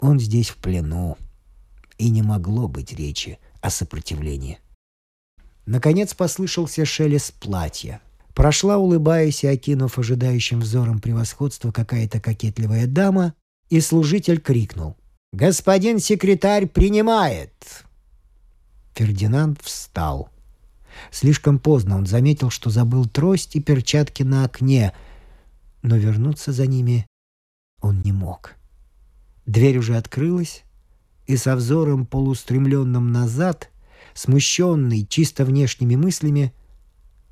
Он 0.00 0.20
здесь 0.20 0.50
в 0.50 0.56
плену, 0.56 1.16
и 1.96 2.10
не 2.10 2.22
могло 2.22 2.68
быть 2.68 2.92
речи 2.92 3.38
о 3.62 3.70
сопротивлении. 3.70 4.58
Наконец 5.64 6.14
послышался 6.14 6.84
шелест 6.84 7.34
платья. 7.34 8.00
Прошла, 8.34 8.76
улыбаясь 8.76 9.42
и 9.44 9.46
окинув 9.46 9.98
ожидающим 9.98 10.60
взором 10.60 11.00
превосходства 11.00 11.72
какая-то 11.72 12.20
кокетливая 12.20 12.86
дама, 12.86 13.34
и 13.70 13.80
служитель 13.80 14.40
крикнул. 14.40 14.96
«Господин 15.32 15.98
секретарь 15.98 16.66
принимает!» 16.66 17.52
Фердинанд 18.94 19.60
встал. 19.60 20.30
Слишком 21.10 21.58
поздно 21.58 21.96
он 21.96 22.06
заметил, 22.06 22.50
что 22.50 22.70
забыл 22.70 23.06
трость 23.06 23.56
и 23.56 23.60
перчатки 23.60 24.22
на 24.22 24.44
окне, 24.44 24.92
но 25.82 25.96
вернуться 25.96 26.52
за 26.52 26.66
ними 26.66 27.06
он 27.80 28.00
не 28.00 28.12
мог. 28.12 28.54
Дверь 29.44 29.78
уже 29.78 29.96
открылась, 29.96 30.64
и 31.26 31.36
со 31.36 31.56
взором 31.56 32.06
полустремленным 32.06 33.12
назад, 33.12 33.70
смущенный 34.14 35.06
чисто 35.06 35.44
внешними 35.44 35.96
мыслями, 35.96 36.52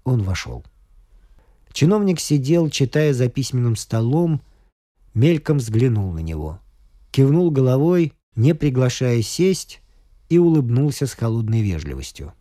он 0.05 0.23
вошел. 0.23 0.65
Чиновник 1.73 2.21
сидел, 2.21 2.69
читая 2.71 3.15
за 3.15 3.29
письменным 3.29 3.75
столом, 3.75 4.43
мельком 5.15 5.59
взглянул 5.59 6.13
на 6.13 6.19
него, 6.19 6.61
кивнул 7.11 7.51
головой, 7.51 8.13
не 8.35 8.55
приглашая 8.55 9.23
сесть, 9.23 9.81
и 10.29 10.39
улыбнулся 10.39 11.07
с 11.07 11.15
холодной 11.15 11.63
вежливостью. 11.63 12.35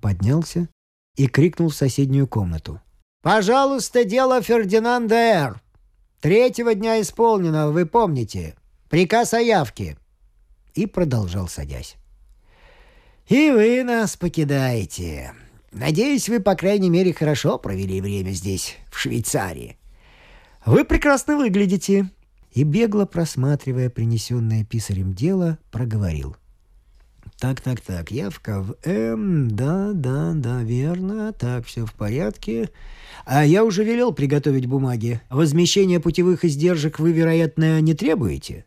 Поднялся 0.00 0.68
и 1.16 1.26
крикнул 1.26 1.70
в 1.70 1.74
соседнюю 1.74 2.26
комнату. 2.26 2.80
«Пожалуйста, 3.22 4.04
дело 4.04 4.42
Фердинанда 4.42 5.14
Р. 5.14 5.62
Третьего 6.20 6.74
дня 6.74 7.00
исполнено, 7.00 7.70
вы 7.70 7.86
помните. 7.86 8.56
Приказ 8.88 9.34
о 9.34 9.40
явке». 9.40 9.96
И 10.74 10.86
продолжал, 10.86 11.48
садясь. 11.48 11.96
«И 13.28 13.50
вы 13.50 13.82
нас 13.84 14.16
покидаете. 14.16 15.32
Надеюсь, 15.70 16.28
вы, 16.28 16.40
по 16.40 16.54
крайней 16.54 16.90
мере, 16.90 17.14
хорошо 17.14 17.58
провели 17.58 18.00
время 18.00 18.30
здесь, 18.30 18.76
в 18.90 18.98
Швейцарии. 18.98 19.78
Вы 20.64 20.84
прекрасно 20.84 21.36
выглядите!» 21.36 22.10
И 22.52 22.64
бегло 22.64 23.06
просматривая 23.06 23.88
принесенное 23.88 24.64
писарем 24.64 25.14
дело, 25.14 25.58
проговорил. 25.70 26.36
«Так, 27.38 27.60
так, 27.60 27.80
так, 27.80 28.10
явка 28.10 28.60
в 28.62 28.76
М, 28.84 29.50
да, 29.50 29.92
да, 29.94 30.32
да, 30.34 30.62
верно, 30.62 31.32
так, 31.32 31.66
все 31.66 31.86
в 31.86 31.92
порядке. 31.94 32.70
А 33.24 33.44
я 33.44 33.64
уже 33.64 33.84
велел 33.84 34.12
приготовить 34.12 34.66
бумаги. 34.66 35.20
Возмещение 35.30 35.98
путевых 35.98 36.44
издержек 36.44 36.98
вы, 36.98 37.12
вероятно, 37.12 37.80
не 37.80 37.94
требуете?» 37.94 38.64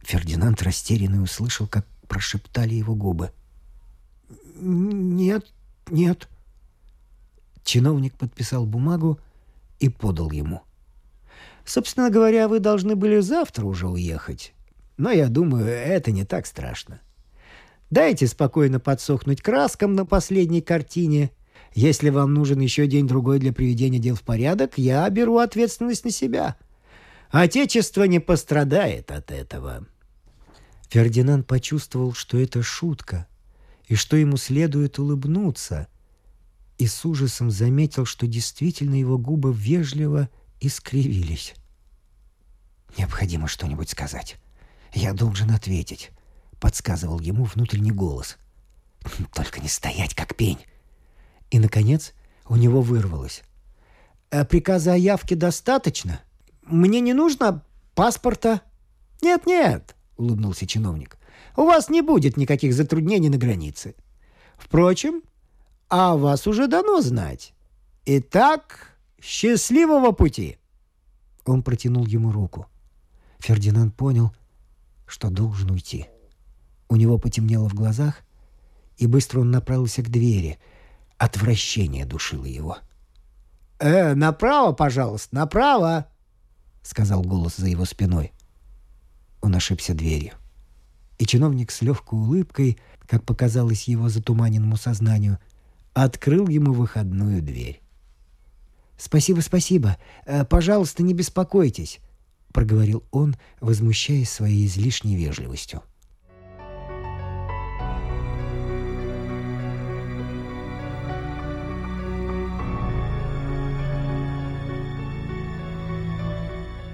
Фердинанд 0.00 0.60
растерянный 0.62 1.22
услышал, 1.22 1.66
как 1.66 1.86
прошептали 2.08 2.74
его 2.74 2.94
губы. 2.94 3.30
«Нет, 4.60 5.46
нет». 5.90 6.28
Чиновник 7.64 8.14
подписал 8.14 8.66
бумагу 8.66 9.18
и 9.78 9.88
подал 9.88 10.30
ему. 10.30 10.62
Собственно 11.68 12.08
говоря, 12.08 12.48
вы 12.48 12.60
должны 12.60 12.96
были 12.96 13.20
завтра 13.20 13.66
уже 13.66 13.88
уехать. 13.88 14.54
Но 14.96 15.10
я 15.10 15.28
думаю, 15.28 15.66
это 15.66 16.12
не 16.12 16.24
так 16.24 16.46
страшно. 16.46 17.02
Дайте 17.90 18.26
спокойно 18.26 18.80
подсохнуть 18.80 19.42
краскам 19.42 19.94
на 19.94 20.06
последней 20.06 20.62
картине. 20.62 21.30
Если 21.74 22.08
вам 22.08 22.32
нужен 22.32 22.60
еще 22.60 22.86
день-другой 22.86 23.38
для 23.38 23.52
приведения 23.52 23.98
дел 23.98 24.14
в 24.14 24.22
порядок, 24.22 24.78
я 24.78 25.06
беру 25.10 25.36
ответственность 25.36 26.06
на 26.06 26.10
себя. 26.10 26.56
Отечество 27.28 28.04
не 28.04 28.18
пострадает 28.18 29.10
от 29.10 29.30
этого». 29.30 29.86
Фердинанд 30.88 31.46
почувствовал, 31.46 32.14
что 32.14 32.38
это 32.38 32.62
шутка, 32.62 33.26
и 33.88 33.94
что 33.94 34.16
ему 34.16 34.38
следует 34.38 34.98
улыбнуться, 34.98 35.88
и 36.78 36.86
с 36.86 37.04
ужасом 37.04 37.50
заметил, 37.50 38.06
что 38.06 38.26
действительно 38.26 38.94
его 38.94 39.18
губы 39.18 39.52
вежливо 39.52 40.30
искривились. 40.60 41.54
«Необходимо 42.96 43.48
что-нибудь 43.48 43.90
сказать. 43.90 44.36
Я 44.92 45.12
должен 45.12 45.50
ответить»,— 45.50 46.10
подсказывал 46.60 47.20
ему 47.20 47.44
внутренний 47.44 47.92
голос. 47.92 48.36
«Только 49.34 49.60
не 49.60 49.68
стоять, 49.68 50.14
как 50.14 50.34
пень». 50.34 50.58
И, 51.50 51.58
наконец, 51.58 52.12
у 52.48 52.56
него 52.56 52.80
вырвалось. 52.80 53.42
«А 54.30 54.44
приказа 54.44 54.94
о 54.94 54.96
явке 54.96 55.36
достаточно? 55.36 56.20
Мне 56.62 57.00
не 57.00 57.12
нужно 57.14 57.64
паспорта?» 57.94 58.62
«Нет-нет»,— 59.22 59.94
улыбнулся 60.16 60.66
чиновник. 60.66 61.18
«У 61.56 61.64
вас 61.64 61.88
не 61.88 62.02
будет 62.02 62.36
никаких 62.36 62.74
затруднений 62.74 63.28
на 63.28 63.38
границе. 63.38 63.94
Впрочем, 64.56 65.22
а 65.88 66.16
вас 66.16 66.46
уже 66.46 66.66
дано 66.66 67.00
знать. 67.00 67.54
Итак, 68.04 68.97
счастливого 69.20 70.12
пути!» 70.12 70.58
Он 71.44 71.62
протянул 71.62 72.06
ему 72.06 72.32
руку. 72.32 72.66
Фердинанд 73.38 73.94
понял, 73.94 74.32
что 75.06 75.30
должен 75.30 75.70
уйти. 75.70 76.06
У 76.88 76.96
него 76.96 77.18
потемнело 77.18 77.68
в 77.68 77.74
глазах, 77.74 78.22
и 78.96 79.06
быстро 79.06 79.40
он 79.40 79.50
направился 79.50 80.02
к 80.02 80.10
двери. 80.10 80.58
Отвращение 81.16 82.04
душило 82.04 82.44
его. 82.44 82.78
«Э, 83.78 84.14
направо, 84.14 84.72
пожалуйста, 84.72 85.34
направо!»— 85.34 86.08
сказал 86.82 87.22
голос 87.22 87.56
за 87.56 87.68
его 87.68 87.84
спиной. 87.84 88.32
Он 89.40 89.54
ошибся 89.54 89.94
дверью. 89.94 90.32
И 91.18 91.26
чиновник 91.26 91.70
с 91.70 91.82
легкой 91.82 92.18
улыбкой, 92.18 92.78
как 93.06 93.24
показалось 93.24 93.88
его 93.88 94.08
затуманенному 94.08 94.76
сознанию, 94.76 95.38
открыл 95.94 96.48
ему 96.48 96.72
выходную 96.72 97.42
дверь. 97.42 97.80
«Спасибо, 98.98 99.40
спасибо. 99.40 99.96
Э, 100.26 100.44
пожалуйста, 100.44 101.04
не 101.04 101.14
беспокойтесь»,— 101.14 102.00
проговорил 102.52 103.04
он, 103.12 103.36
возмущаясь 103.60 104.28
своей 104.28 104.66
излишней 104.66 105.14
вежливостью. 105.14 105.82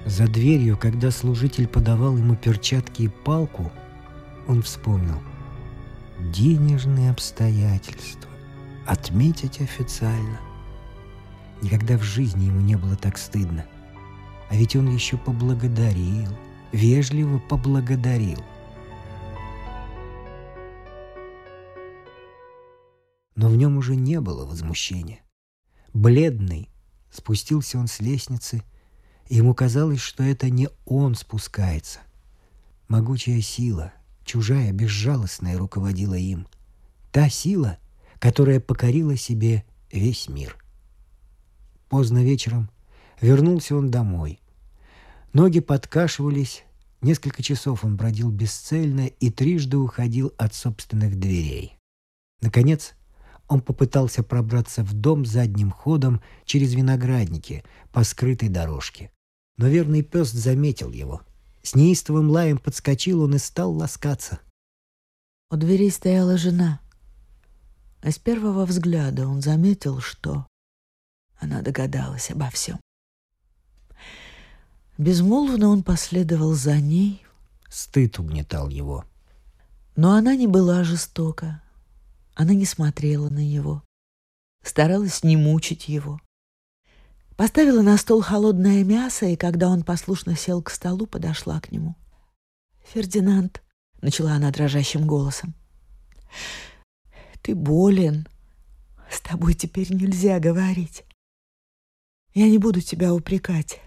За 0.05 0.27
дверью, 0.27 0.77
когда 0.77 1.09
служитель 1.09 1.67
подавал 1.67 2.15
ему 2.15 2.35
перчатки 2.35 3.01
и 3.01 3.07
палку, 3.07 3.71
он 4.47 4.61
вспомнил. 4.61 5.21
Денежные 6.19 7.09
обстоятельства. 7.09 8.29
Отметить 8.85 9.59
официально– 9.59 10.39
Никогда 11.65 11.97
в 11.97 12.03
жизни 12.03 12.45
ему 12.45 12.61
не 12.61 12.75
было 12.75 12.95
так 12.95 13.17
стыдно. 13.17 13.65
А 14.51 14.55
ведь 14.55 14.75
он 14.75 14.87
еще 14.87 15.17
поблагодарил, 15.17 16.29
вежливо 16.71 17.39
поблагодарил. 17.39 18.37
Но 23.35 23.49
в 23.49 23.55
нем 23.55 23.77
уже 23.77 23.95
не 23.95 24.21
было 24.21 24.45
возмущения. 24.45 25.21
Бледный, 25.91 26.69
спустился 27.11 27.79
он 27.79 27.87
с 27.87 27.99
лестницы, 27.99 28.61
и 29.27 29.37
ему 29.37 29.55
казалось, 29.55 30.01
что 30.01 30.21
это 30.21 30.51
не 30.51 30.69
он 30.85 31.15
спускается. 31.15 32.01
Могучая 32.89 33.41
сила, 33.41 33.91
чужая, 34.23 34.71
безжалостная, 34.71 35.57
руководила 35.57 36.13
им. 36.13 36.45
Та 37.11 37.27
сила, 37.27 37.79
которая 38.19 38.59
покорила 38.59 39.17
себе 39.17 39.65
весь 39.91 40.29
мир. 40.29 40.63
Поздно 41.95 42.25
вечером 42.25 42.69
вернулся 43.21 43.73
он 43.73 43.89
домой. 43.89 44.41
Ноги 45.31 45.61
подкашивались, 45.61 46.65
несколько 47.01 47.41
часов 47.41 47.85
он 47.85 47.95
бродил 47.95 48.31
бесцельно 48.31 49.07
и 49.07 49.31
трижды 49.31 49.77
уходил 49.77 50.33
от 50.37 50.53
собственных 50.53 51.17
дверей. 51.17 51.77
Наконец, 52.41 52.95
он 53.47 53.61
попытался 53.61 54.23
пробраться 54.23 54.83
в 54.83 54.91
дом 54.91 55.25
задним 55.25 55.71
ходом 55.71 56.21
через 56.43 56.73
виноградники 56.73 57.63
по 57.93 58.03
скрытой 58.03 58.49
дорожке. 58.49 59.09
Но 59.55 59.69
верный 59.69 60.01
пес 60.01 60.31
заметил 60.31 60.91
его. 60.91 61.21
С 61.63 61.75
неистовым 61.75 62.29
лаем 62.29 62.57
подскочил 62.57 63.21
он 63.21 63.35
и 63.35 63.37
стал 63.37 63.71
ласкаться. 63.71 64.41
У 65.49 65.55
дверей 65.55 65.91
стояла 65.91 66.37
жена. 66.37 66.81
А 68.01 68.11
с 68.11 68.19
первого 68.19 68.65
взгляда 68.65 69.29
он 69.29 69.41
заметил, 69.41 70.01
что 70.01 70.45
она 71.39 71.61
догадалась 71.61 72.31
обо 72.31 72.49
всем. 72.49 72.79
Безмолвно 74.97 75.69
он 75.69 75.83
последовал 75.83 76.53
за 76.53 76.79
ней. 76.79 77.25
Стыд 77.69 78.19
угнетал 78.19 78.69
его. 78.69 79.03
Но 79.95 80.13
она 80.13 80.35
не 80.35 80.47
была 80.47 80.83
жестока. 80.83 81.61
Она 82.33 82.53
не 82.53 82.65
смотрела 82.65 83.29
на 83.29 83.45
него, 83.45 83.81
старалась 84.61 85.23
не 85.23 85.37
мучить 85.37 85.87
его. 85.87 86.19
Поставила 87.37 87.81
на 87.81 87.97
стол 87.97 88.21
холодное 88.21 88.83
мясо, 88.83 89.25
и 89.25 89.37
когда 89.37 89.69
он 89.69 89.83
послушно 89.83 90.35
сел 90.35 90.61
к 90.61 90.69
столу, 90.69 91.05
подошла 91.05 91.59
к 91.61 91.71
нему. 91.71 91.95
«Фердинанд»,— 92.85 93.61
начала 94.01 94.33
она 94.33 94.51
дрожащим 94.51 95.07
голосом,— 95.07 95.53
«ты 97.41 97.55
болен. 97.55 98.27
С 99.09 99.21
тобой 99.21 99.53
теперь 99.53 99.93
нельзя 99.93 100.39
говорить. 100.39 101.05
Я 102.35 102.49
не 102.49 102.57
буду 102.57 102.81
тебя 102.81 103.13
упрекать. 103.13 103.79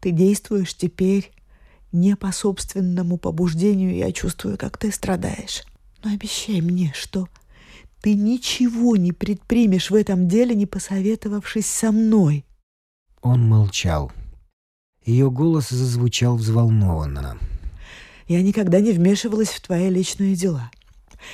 Ты 0.00 0.10
действуешь 0.10 0.74
теперь 0.74 1.30
не 1.92 2.16
по 2.16 2.32
собственному 2.32 3.18
побуждению, 3.18 3.94
я 3.94 4.12
чувствую, 4.12 4.56
как 4.56 4.78
ты 4.78 4.90
страдаешь. 4.90 5.62
Но 6.02 6.12
обещай 6.12 6.62
мне, 6.62 6.92
что 6.96 7.28
ты 8.00 8.14
ничего 8.14 8.96
не 8.96 9.12
предпримешь 9.12 9.90
в 9.90 9.94
этом 9.94 10.26
деле, 10.26 10.54
не 10.54 10.64
посоветовавшись 10.64 11.66
со 11.66 11.92
мной. 11.92 12.46
Он 13.20 13.46
молчал. 13.46 14.10
Ее 15.04 15.30
голос 15.30 15.68
зазвучал 15.68 16.36
взволнованно. 16.36 17.38
Я 18.26 18.42
никогда 18.42 18.80
не 18.80 18.92
вмешивалась 18.92 19.50
в 19.50 19.60
твои 19.60 19.90
личные 19.90 20.34
дела. 20.34 20.70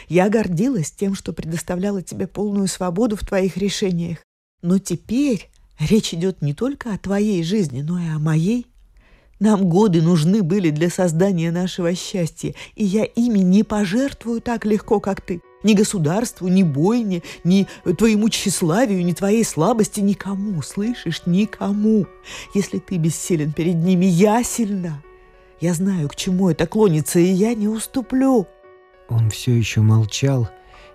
Я 0.08 0.28
гордилась 0.28 0.90
тем, 0.90 1.14
что 1.14 1.32
предоставляла 1.32 2.02
тебе 2.02 2.26
полную 2.26 2.66
свободу 2.66 3.14
в 3.16 3.24
твоих 3.24 3.56
решениях. 3.56 4.18
Но 4.60 4.78
теперь 4.78 5.51
речь 5.88 6.14
идет 6.14 6.42
не 6.42 6.54
только 6.54 6.92
о 6.92 6.98
твоей 6.98 7.42
жизни, 7.42 7.82
но 7.82 7.98
и 7.98 8.08
о 8.08 8.18
моей. 8.18 8.66
Нам 9.40 9.68
годы 9.68 10.02
нужны 10.02 10.42
были 10.42 10.70
для 10.70 10.88
создания 10.88 11.50
нашего 11.50 11.94
счастья, 11.96 12.54
и 12.76 12.84
я 12.84 13.04
ими 13.04 13.40
не 13.40 13.64
пожертвую 13.64 14.40
так 14.40 14.64
легко, 14.64 15.00
как 15.00 15.20
ты. 15.20 15.40
Ни 15.64 15.74
государству, 15.74 16.48
ни 16.48 16.62
бойне, 16.62 17.22
ни 17.42 17.66
твоему 17.98 18.28
тщеславию, 18.28 19.04
ни 19.04 19.12
твоей 19.12 19.44
слабости, 19.44 20.00
никому, 20.00 20.62
слышишь, 20.62 21.22
никому. 21.26 22.06
Если 22.54 22.78
ты 22.78 22.98
бессилен 22.98 23.52
перед 23.52 23.74
ними, 23.74 24.06
я 24.06 24.44
сильна. 24.44 25.02
Я 25.60 25.74
знаю, 25.74 26.08
к 26.08 26.16
чему 26.16 26.50
это 26.50 26.66
клонится, 26.66 27.18
и 27.18 27.24
я 27.24 27.54
не 27.54 27.68
уступлю». 27.68 28.46
Он 29.08 29.30
все 29.30 29.52
еще 29.52 29.80
молчал, 29.80 30.48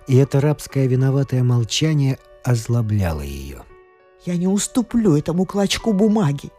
и 0.06 0.16
это 0.16 0.40
рабское 0.40 0.86
виноватое 0.86 1.42
молчание 1.42 2.18
озлобляло 2.44 3.20
ее. 3.20 3.67
«Я 4.24 4.36
не 4.36 4.46
уступлю 4.46 5.16
этому 5.16 5.44
клочку 5.44 5.92
бумаги. 5.92 6.50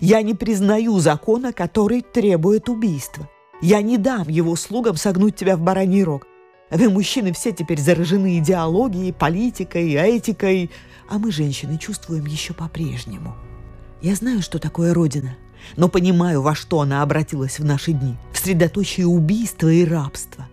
Я 0.00 0.22
не 0.22 0.34
признаю 0.34 0.98
закона, 0.98 1.52
который 1.52 2.02
требует 2.02 2.68
убийства. 2.68 3.28
Я 3.60 3.80
не 3.82 3.98
дам 3.98 4.28
его 4.28 4.56
слугам 4.56 4.96
согнуть 4.96 5.36
тебя 5.36 5.56
в 5.56 5.60
бараний 5.60 6.02
рог. 6.02 6.26
Вы, 6.70 6.88
мужчины, 6.88 7.32
все 7.32 7.52
теперь 7.52 7.78
заражены 7.78 8.38
идеологией, 8.38 9.12
политикой, 9.12 9.92
этикой, 9.92 10.70
а 11.08 11.18
мы, 11.18 11.30
женщины, 11.30 11.78
чувствуем 11.78 12.24
еще 12.24 12.54
по-прежнему. 12.54 13.36
Я 14.00 14.14
знаю, 14.16 14.42
что 14.42 14.58
такое 14.58 14.94
Родина, 14.94 15.36
но 15.76 15.88
понимаю, 15.88 16.42
во 16.42 16.54
что 16.54 16.80
она 16.80 17.02
обратилась 17.02 17.58
в 17.60 17.64
наши 17.64 17.92
дни. 17.92 18.16
В 18.32 18.38
средоточие 18.38 19.06
убийства 19.06 19.68
и 19.68 19.84
рабства. 19.84 20.48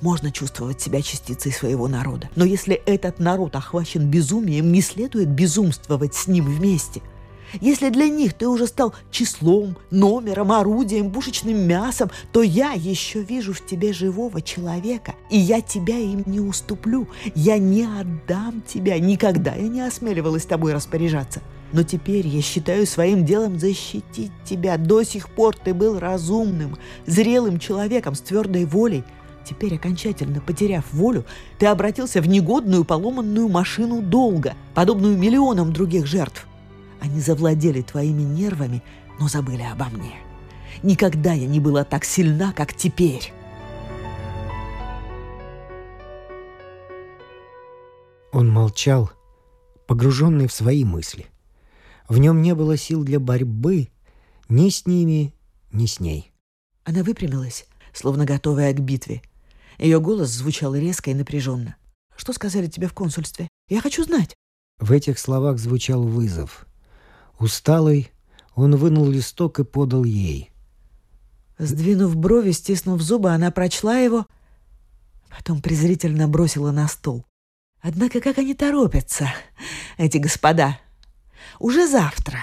Можно 0.00 0.30
чувствовать 0.30 0.80
себя 0.80 1.02
частицей 1.02 1.52
своего 1.52 1.88
народа, 1.88 2.28
но 2.36 2.44
если 2.44 2.74
этот 2.74 3.18
народ 3.18 3.56
охвачен 3.56 4.08
безумием, 4.08 4.70
не 4.72 4.80
следует 4.80 5.28
безумствовать 5.28 6.14
с 6.14 6.26
ним 6.26 6.46
вместе– 6.46 7.02
если 7.60 7.88
для 7.88 8.08
них 8.08 8.34
ты 8.34 8.46
уже 8.46 8.66
стал 8.66 8.94
числом, 9.10 9.76
номером, 9.90 10.52
орудием, 10.52 11.10
пушечным 11.10 11.66
мясом, 11.66 12.10
то 12.32 12.42
я 12.42 12.72
еще 12.72 13.22
вижу 13.22 13.52
в 13.52 13.64
тебе 13.64 13.92
живого 13.92 14.42
человека, 14.42 15.14
и 15.30 15.38
я 15.38 15.60
тебя 15.60 15.98
им 15.98 16.24
не 16.26 16.40
уступлю. 16.40 17.08
Я 17.34 17.58
не 17.58 17.84
отдам 17.84 18.62
тебя. 18.66 18.98
Никогда 18.98 19.54
я 19.54 19.68
не 19.68 19.80
осмеливалась 19.80 20.44
тобой 20.44 20.74
распоряжаться. 20.74 21.40
Но 21.72 21.82
теперь 21.82 22.26
я 22.26 22.40
считаю 22.40 22.86
своим 22.86 23.24
делом 23.24 23.58
защитить 23.58 24.32
тебя. 24.44 24.76
До 24.78 25.02
сих 25.02 25.28
пор 25.28 25.54
ты 25.54 25.74
был 25.74 25.98
разумным, 25.98 26.78
зрелым 27.06 27.58
человеком 27.58 28.14
с 28.14 28.20
твердой 28.20 28.64
волей. 28.64 29.04
Теперь, 29.48 29.76
окончательно 29.76 30.42
потеряв 30.42 30.92
волю, 30.92 31.24
ты 31.58 31.64
обратился 31.64 32.20
в 32.20 32.28
негодную 32.28 32.84
поломанную 32.84 33.48
машину 33.48 34.02
долга, 34.02 34.54
подобную 34.74 35.16
миллионам 35.16 35.72
других 35.72 36.04
жертв. 36.04 36.46
Они 37.00 37.18
завладели 37.18 37.80
твоими 37.80 38.20
нервами, 38.20 38.82
но 39.18 39.26
забыли 39.26 39.62
обо 39.62 39.86
мне. 39.86 40.16
Никогда 40.82 41.32
я 41.32 41.46
не 41.46 41.60
была 41.60 41.84
так 41.84 42.04
сильна, 42.04 42.52
как 42.52 42.74
теперь. 42.74 43.32
Он 48.32 48.50
молчал, 48.50 49.10
погруженный 49.86 50.46
в 50.46 50.52
свои 50.52 50.84
мысли. 50.84 51.24
В 52.06 52.18
нем 52.18 52.42
не 52.42 52.54
было 52.54 52.76
сил 52.76 53.02
для 53.02 53.18
борьбы 53.18 53.88
ни 54.50 54.68
с 54.68 54.84
ними, 54.84 55.32
ни 55.72 55.86
с 55.86 56.00
ней. 56.00 56.32
Она 56.84 57.02
выпрямилась, 57.02 57.66
словно 57.94 58.26
готовая 58.26 58.74
к 58.74 58.80
битве. 58.80 59.22
Ее 59.78 60.00
голос 60.00 60.30
звучал 60.30 60.74
резко 60.74 61.10
и 61.10 61.14
напряженно. 61.14 61.76
«Что 62.16 62.32
сказали 62.32 62.66
тебе 62.66 62.88
в 62.88 62.94
консульстве? 62.94 63.48
Я 63.68 63.80
хочу 63.80 64.04
знать». 64.04 64.34
В 64.78 64.92
этих 64.92 65.18
словах 65.18 65.58
звучал 65.58 66.02
вызов. 66.02 66.66
Усталый, 67.38 68.10
он 68.54 68.76
вынул 68.76 69.08
листок 69.08 69.60
и 69.60 69.64
подал 69.64 70.04
ей. 70.04 70.50
Сдвинув 71.58 72.16
брови, 72.16 72.50
стиснув 72.52 73.00
зубы, 73.00 73.30
она 73.30 73.50
прочла 73.50 73.98
его, 73.98 74.26
потом 75.28 75.60
презрительно 75.62 76.28
бросила 76.28 76.70
на 76.70 76.88
стол. 76.88 77.24
Однако 77.80 78.20
как 78.20 78.38
они 78.38 78.54
торопятся, 78.54 79.32
эти 79.96 80.18
господа. 80.18 80.78
Уже 81.60 81.88
завтра. 81.88 82.40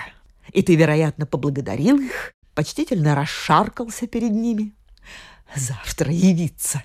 И 0.52 0.62
ты, 0.62 0.76
вероятно, 0.76 1.26
поблагодарил 1.26 2.00
их, 2.00 2.34
почтительно 2.54 3.16
расшаркался 3.16 4.08
перед 4.08 4.32
ними. 4.32 4.74
Завтра 5.56 6.12
явиться. 6.12 6.84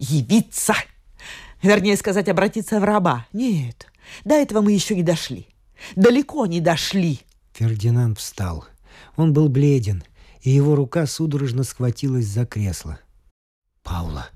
Явиться! 0.00 0.74
Вернее 1.62 1.96
сказать, 1.96 2.28
обратиться 2.28 2.80
в 2.80 2.84
раба. 2.84 3.26
Нет, 3.34 3.86
до 4.24 4.34
этого 4.34 4.62
мы 4.62 4.72
еще 4.72 4.96
не 4.96 5.02
дошли. 5.02 5.46
Далеко 5.94 6.46
не 6.46 6.60
дошли. 6.60 7.20
Фердинанд 7.52 8.18
встал. 8.18 8.64
Он 9.16 9.34
был 9.34 9.50
бледен, 9.50 10.02
и 10.40 10.50
его 10.50 10.74
рука 10.74 11.06
судорожно 11.06 11.62
схватилась 11.62 12.26
за 12.26 12.46
кресло. 12.46 12.98
«Паула, 13.82 14.30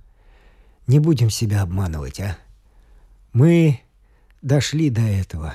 не 0.87 0.99
будем 0.99 1.31
себя 1.31 1.63
обманывать, 1.63 2.21
а? 2.21 2.37
Мы 3.33 3.81
дошли 4.43 4.91
до 4.91 5.01
этого. 5.01 5.55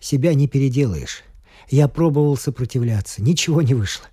Себя 0.00 0.32
не 0.32 0.48
переделаешь. 0.48 1.22
Я 1.68 1.88
пробовал 1.88 2.36
сопротивляться, 2.38 3.22
ничего 3.22 3.60
не 3.60 3.74
вышло. 3.74 4.06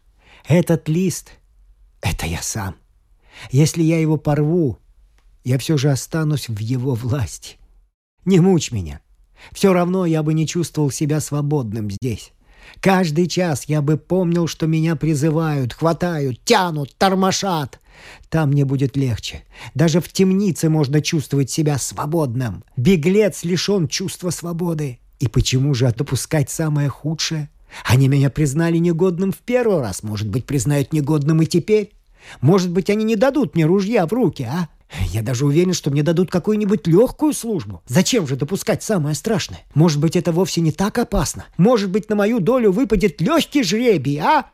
Этот 0.46 0.90
лист— 0.90 1.32
это 2.02 2.26
я 2.26 2.42
сам. 2.42 2.76
Если 3.52 3.82
я 3.82 4.00
его 4.00 4.18
порву, 4.18 4.80
я 5.46 5.58
все 5.58 5.78
же 5.78 5.92
останусь 5.92 6.50
в 6.50 6.60
его 6.60 6.96
власти. 6.96 7.58
Не 8.26 8.40
мучь 8.40 8.72
меня. 8.72 9.00
Все 9.52 9.72
равно 9.72 10.06
я 10.06 10.24
бы 10.24 10.34
не 10.34 10.48
чувствовал 10.48 10.92
себя 10.92 11.22
свободным 11.22 11.92
здесь. 11.92 12.32
Каждый 12.82 13.28
час 13.28 13.66
я 13.66 13.84
бы 13.84 13.98
помнил, 13.98 14.48
что 14.48 14.66
меня 14.66 14.96
призывают, 14.96 15.74
хватают, 15.74 16.44
тянут, 16.44 16.96
тормошат. 16.98 17.80
Там 18.30 18.50
мне 18.50 18.66
будет 18.66 18.98
легче. 18.98 19.44
Даже 19.76 20.02
в 20.02 20.12
темнице 20.12 20.68
можно 20.68 21.00
чувствовать 21.00 21.52
себя 21.52 21.78
свободным. 21.78 22.64
Беглец 22.76 23.44
лишен 23.44 23.88
чувства 23.88 24.32
свободы. 24.32 25.00
И 25.20 25.28
почему 25.28 25.76
же 25.76 25.94
допускать 25.96 26.50
самое 26.50 26.90
худшее? 26.90 27.50
Они 27.86 28.08
меня 28.08 28.32
признали 28.32 28.78
негодным 28.78 29.32
в 29.32 29.38
первый 29.38 29.80
раз, 29.80 30.02
может 30.02 30.28
быть, 30.30 30.46
признают 30.46 30.92
негодным 30.92 31.42
и 31.42 31.46
теперь. 31.46 31.94
Может 32.42 32.72
быть, 32.72 32.90
они 32.90 33.04
не 33.04 33.16
дадут 33.16 33.56
мне 33.56 33.66
ружья 33.66 34.08
в 34.08 34.14
руки, 34.14 34.44
а? 34.44 34.70
Я 35.12 35.22
даже 35.22 35.46
уверен, 35.46 35.74
что 35.74 35.92
мне 35.92 36.04
дадут 36.04 36.30
какую-нибудь 36.32 36.88
легкую 36.88 37.34
службу. 37.34 37.82
Зачем 37.88 38.28
же 38.28 38.36
допускать 38.36 38.84
самое 38.84 39.16
страшное? 39.16 39.62
Может 39.74 40.00
быть, 40.00 40.16
это 40.16 40.32
вовсе 40.32 40.62
не 40.62 40.72
так 40.72 40.98
опасно? 40.98 41.46
Может 41.58 41.90
быть, 41.90 42.10
на 42.10 42.16
мою 42.16 42.40
долю 42.40 42.72
выпадет 42.72 43.20
легкий 43.22 43.64
жребий, 43.64 44.20
а? 44.20 44.46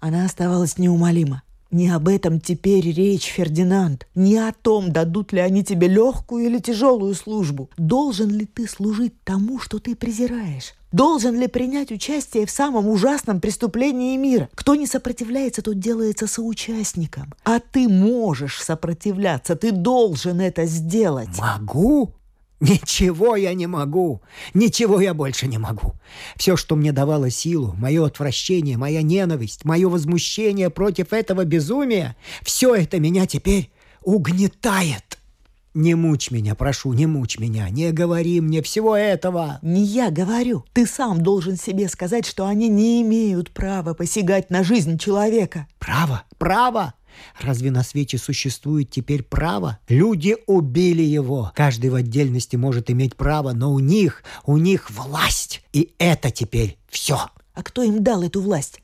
Она 0.00 0.24
оставалась 0.24 0.78
неумолима. 0.78 1.42
Не 1.70 1.90
об 1.90 2.08
этом 2.08 2.40
теперь 2.40 2.90
речь, 2.90 3.24
Фердинанд. 3.24 4.06
Не 4.14 4.38
о 4.38 4.52
том, 4.52 4.92
дадут 4.92 5.32
ли 5.32 5.40
они 5.40 5.64
тебе 5.64 5.88
легкую 5.88 6.46
или 6.46 6.58
тяжелую 6.58 7.14
службу. 7.14 7.70
Должен 7.76 8.30
ли 8.30 8.46
ты 8.46 8.68
служить 8.68 9.20
тому, 9.24 9.58
что 9.58 9.78
ты 9.78 9.96
презираешь? 9.96 10.74
Должен 10.92 11.38
ли 11.38 11.48
принять 11.48 11.90
участие 11.90 12.46
в 12.46 12.50
самом 12.50 12.88
ужасном 12.88 13.40
преступлении 13.40 14.16
мира? 14.16 14.48
Кто 14.54 14.74
не 14.74 14.86
сопротивляется, 14.86 15.62
тот 15.62 15.78
делается 15.78 16.26
соучастником. 16.26 17.34
А 17.44 17.58
ты 17.58 17.88
можешь 17.88 18.62
сопротивляться, 18.62 19.56
ты 19.56 19.72
должен 19.72 20.40
это 20.40 20.64
сделать. 20.66 21.38
Могу? 21.38 22.12
Ничего 22.60 23.36
я 23.36 23.52
не 23.52 23.66
могу. 23.66 24.22
Ничего 24.54 25.00
я 25.00 25.12
больше 25.12 25.46
не 25.46 25.58
могу. 25.58 25.92
Все, 26.36 26.56
что 26.56 26.74
мне 26.74 26.92
давало 26.92 27.28
силу, 27.28 27.74
мое 27.76 28.06
отвращение, 28.06 28.78
моя 28.78 29.02
ненависть, 29.02 29.64
мое 29.64 29.88
возмущение 29.88 30.70
против 30.70 31.12
этого 31.12 31.44
безумия, 31.44 32.16
все 32.42 32.74
это 32.74 32.98
меня 32.98 33.26
теперь 33.26 33.70
угнетает. 34.02 35.18
Не 35.76 35.94
мучь 35.94 36.30
меня, 36.30 36.54
прошу, 36.54 36.94
не 36.94 37.04
мучь 37.04 37.38
меня, 37.38 37.68
не 37.68 37.92
говори 37.92 38.40
мне 38.40 38.62
всего 38.62 38.96
этого. 38.96 39.58
Не 39.60 39.84
я 39.84 40.10
говорю. 40.10 40.64
Ты 40.72 40.86
сам 40.86 41.20
должен 41.20 41.58
себе 41.58 41.90
сказать, 41.90 42.24
что 42.24 42.46
они 42.46 42.68
не 42.68 43.02
имеют 43.02 43.50
права 43.50 43.92
посягать 43.92 44.48
на 44.48 44.64
жизнь 44.64 44.96
человека. 44.96 45.66
Право? 45.78 46.22
Право? 46.38 46.94
Разве 47.38 47.70
на 47.70 47.82
свете 47.82 48.16
существует 48.16 48.88
теперь 48.88 49.22
право? 49.22 49.78
Люди 49.90 50.38
убили 50.46 51.02
его. 51.02 51.52
Каждый 51.54 51.90
в 51.90 51.94
отдельности 51.94 52.56
может 52.56 52.90
иметь 52.90 53.14
право, 53.14 53.52
но 53.52 53.70
у 53.70 53.78
них, 53.78 54.22
у 54.46 54.56
них 54.56 54.90
власть. 54.90 55.62
И 55.74 55.92
это 55.98 56.30
теперь 56.30 56.78
все. 56.88 57.18
А 57.52 57.62
кто 57.62 57.82
им 57.82 58.02
дал 58.02 58.22
эту 58.22 58.40
власть? 58.40 58.80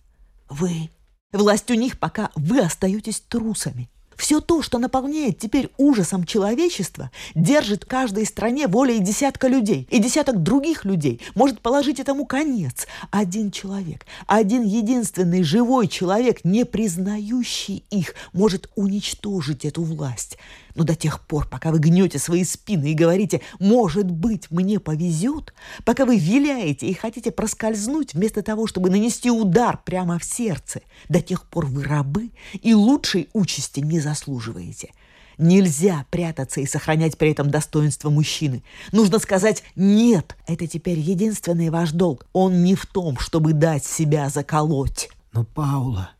Вы. 0.50 0.90
Власть 1.32 1.70
у 1.70 1.74
них, 1.74 1.98
пока 1.98 2.30
вы 2.36 2.60
остаетесь 2.60 3.22
трусами. 3.26 3.88
Все 4.16 4.40
то, 4.40 4.62
что 4.62 4.78
наполняет 4.78 5.38
теперь 5.38 5.70
ужасом 5.76 6.24
человечества, 6.24 7.10
держит 7.34 7.84
каждой 7.84 8.26
стране 8.26 8.66
волей 8.66 8.98
десятка 9.00 9.48
людей. 9.48 9.86
И 9.90 9.98
десяток 9.98 10.42
других 10.42 10.84
людей 10.84 11.20
может 11.34 11.60
положить 11.60 12.00
этому 12.00 12.26
конец. 12.26 12.86
Один 13.10 13.50
человек, 13.50 14.06
один 14.26 14.62
единственный 14.62 15.42
живой 15.42 15.88
человек, 15.88 16.44
не 16.44 16.64
признающий 16.64 17.84
их, 17.90 18.14
может 18.32 18.70
уничтожить 18.74 19.64
эту 19.64 19.82
власть. 19.82 20.38
Но 20.74 20.84
до 20.84 20.94
тех 20.94 21.20
пор, 21.20 21.46
пока 21.48 21.70
вы 21.70 21.78
гнете 21.78 22.18
свои 22.18 22.44
спины 22.44 22.92
и 22.92 22.94
говорите 22.94 23.40
«может 23.58 24.10
быть, 24.10 24.50
мне 24.50 24.80
повезет», 24.80 25.52
пока 25.84 26.04
вы 26.04 26.18
виляете 26.18 26.86
и 26.86 26.94
хотите 26.94 27.30
проскользнуть 27.30 28.14
вместо 28.14 28.42
того, 28.42 28.66
чтобы 28.66 28.90
нанести 28.90 29.30
удар 29.30 29.78
прямо 29.84 30.18
в 30.18 30.24
сердце, 30.24 30.80
до 31.08 31.20
тех 31.20 31.44
пор 31.44 31.66
вы 31.66 31.84
рабы 31.84 32.30
и 32.62 32.74
лучшей 32.74 33.28
участи 33.32 33.80
не 33.80 34.00
заслуживаете. 34.00 34.90
Нельзя 35.38 36.06
прятаться 36.10 36.60
и 36.60 36.66
сохранять 36.66 37.18
при 37.18 37.30
этом 37.30 37.50
достоинство 37.50 38.10
мужчины. 38.10 38.62
Нужно 38.92 39.18
сказать 39.18 39.64
«нет». 39.76 40.36
Это 40.46 40.66
теперь 40.66 40.98
единственный 40.98 41.70
ваш 41.70 41.92
долг. 41.92 42.26
Он 42.32 42.62
не 42.62 42.74
в 42.74 42.86
том, 42.86 43.18
чтобы 43.18 43.52
дать 43.52 43.84
себя 43.84 44.28
заколоть. 44.28 45.08
Но, 45.32 45.44
Паула, 45.44 46.10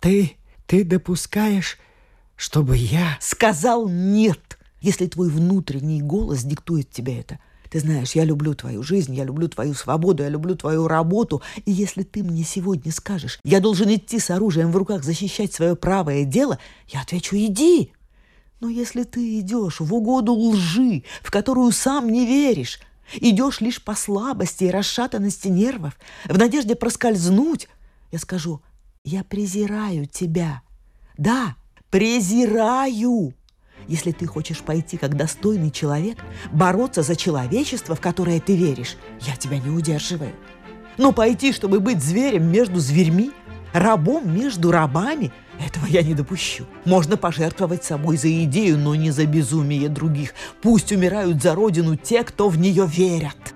ты, 0.00 0.36
ты 0.66 0.84
допускаешь 0.84 1.78
чтобы 2.42 2.76
я... 2.76 3.16
Сказал 3.20 3.88
нет, 3.88 4.58
если 4.80 5.06
твой 5.06 5.30
внутренний 5.30 6.02
голос 6.02 6.42
диктует 6.42 6.90
тебе 6.90 7.20
это. 7.20 7.38
Ты 7.70 7.78
знаешь, 7.78 8.16
я 8.16 8.24
люблю 8.24 8.54
твою 8.54 8.82
жизнь, 8.82 9.14
я 9.14 9.22
люблю 9.22 9.46
твою 9.48 9.74
свободу, 9.74 10.24
я 10.24 10.28
люблю 10.28 10.56
твою 10.56 10.88
работу. 10.88 11.40
И 11.66 11.70
если 11.70 12.02
ты 12.02 12.24
мне 12.24 12.42
сегодня 12.42 12.90
скажешь, 12.90 13.38
я 13.44 13.60
должен 13.60 13.94
идти 13.94 14.18
с 14.18 14.28
оружием 14.30 14.72
в 14.72 14.76
руках 14.76 15.04
защищать 15.04 15.54
свое 15.54 15.76
правое 15.76 16.24
дело, 16.24 16.58
я 16.88 17.02
отвечу 17.02 17.36
«иди». 17.36 17.92
Но 18.58 18.68
если 18.68 19.04
ты 19.04 19.38
идешь 19.38 19.78
в 19.78 19.94
угоду 19.94 20.34
лжи, 20.34 21.04
в 21.22 21.30
которую 21.30 21.70
сам 21.70 22.10
не 22.10 22.26
веришь, 22.26 22.80
идешь 23.20 23.60
лишь 23.60 23.80
по 23.80 23.94
слабости 23.94 24.64
и 24.64 24.70
расшатанности 24.70 25.46
нервов, 25.46 25.96
в 26.24 26.36
надежде 26.36 26.74
проскользнуть, 26.74 27.68
я 28.10 28.18
скажу 28.18 28.62
«я 29.04 29.22
презираю 29.22 30.06
тебя». 30.06 30.62
Да, 31.16 31.54
презираю. 31.92 33.34
Если 33.86 34.12
ты 34.12 34.26
хочешь 34.26 34.60
пойти 34.60 34.96
как 34.96 35.14
достойный 35.14 35.70
человек, 35.70 36.18
бороться 36.50 37.02
за 37.02 37.16
человечество, 37.16 37.94
в 37.94 38.00
которое 38.00 38.40
ты 38.40 38.56
веришь, 38.56 38.96
я 39.20 39.36
тебя 39.36 39.58
не 39.58 39.68
удерживаю. 39.68 40.32
Но 40.96 41.12
пойти, 41.12 41.52
чтобы 41.52 41.80
быть 41.80 42.02
зверем 42.02 42.50
между 42.50 42.80
зверьми, 42.80 43.30
рабом 43.74 44.34
между 44.34 44.70
рабами, 44.70 45.32
этого 45.60 45.84
я 45.86 46.02
не 46.02 46.14
допущу. 46.14 46.64
Можно 46.86 47.18
пожертвовать 47.18 47.84
собой 47.84 48.16
за 48.16 48.42
идею, 48.44 48.78
но 48.78 48.94
не 48.94 49.10
за 49.10 49.26
безумие 49.26 49.90
других. 49.90 50.32
Пусть 50.62 50.92
умирают 50.92 51.42
за 51.42 51.54
родину 51.54 51.96
те, 51.96 52.24
кто 52.24 52.48
в 52.48 52.58
нее 52.58 52.86
верят. 52.86 53.54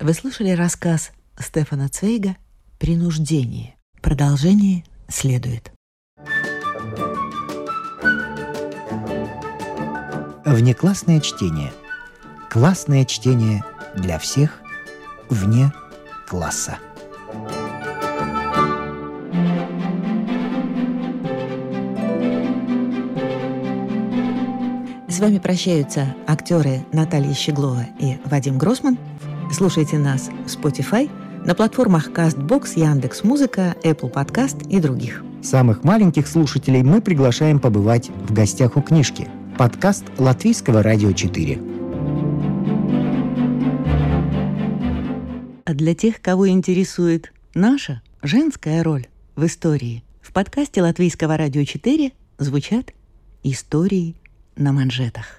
Вы 0.00 0.12
слышали 0.12 0.50
рассказ 0.50 1.12
Стефана 1.38 1.88
Цвейга 1.88 2.36
«Принуждение». 2.78 3.75
Продолжение 4.06 4.84
следует. 5.08 5.72
Внеклассное 10.44 11.18
чтение. 11.18 11.72
Классное 12.48 13.04
чтение 13.04 13.64
для 13.96 14.20
всех 14.20 14.60
вне 15.28 15.72
класса. 16.28 16.78
С 25.08 25.18
вами 25.18 25.38
прощаются 25.40 26.14
актеры 26.28 26.86
Наталья 26.92 27.34
Щеглова 27.34 27.86
и 27.98 28.18
Вадим 28.24 28.56
Гросман. 28.56 28.98
Слушайте 29.52 29.98
нас 29.98 30.28
в 30.28 30.46
Spotify– 30.46 31.10
на 31.46 31.54
платформах 31.54 32.10
CastBox, 32.10 32.72
Яндекс 32.74 33.22
Музыка, 33.22 33.76
Apple 33.84 34.12
Podcast 34.12 34.68
и 34.68 34.80
других. 34.80 35.22
Самых 35.42 35.84
маленьких 35.84 36.26
слушателей 36.26 36.82
мы 36.82 37.00
приглашаем 37.00 37.60
побывать 37.60 38.08
в 38.08 38.32
гостях 38.32 38.76
у 38.76 38.82
книжки. 38.82 39.28
Подкаст 39.56 40.04
Латвийского 40.18 40.82
радио 40.82 41.12
4. 41.12 41.60
А 45.64 45.74
для 45.74 45.94
тех, 45.94 46.20
кого 46.20 46.48
интересует 46.48 47.32
наша 47.54 48.02
женская 48.22 48.82
роль 48.82 49.06
в 49.36 49.46
истории, 49.46 50.02
в 50.20 50.32
подкасте 50.32 50.82
Латвийского 50.82 51.36
радио 51.36 51.62
4 51.62 52.10
звучат 52.38 52.92
истории 53.44 54.16
на 54.56 54.72
манжетах. 54.72 55.38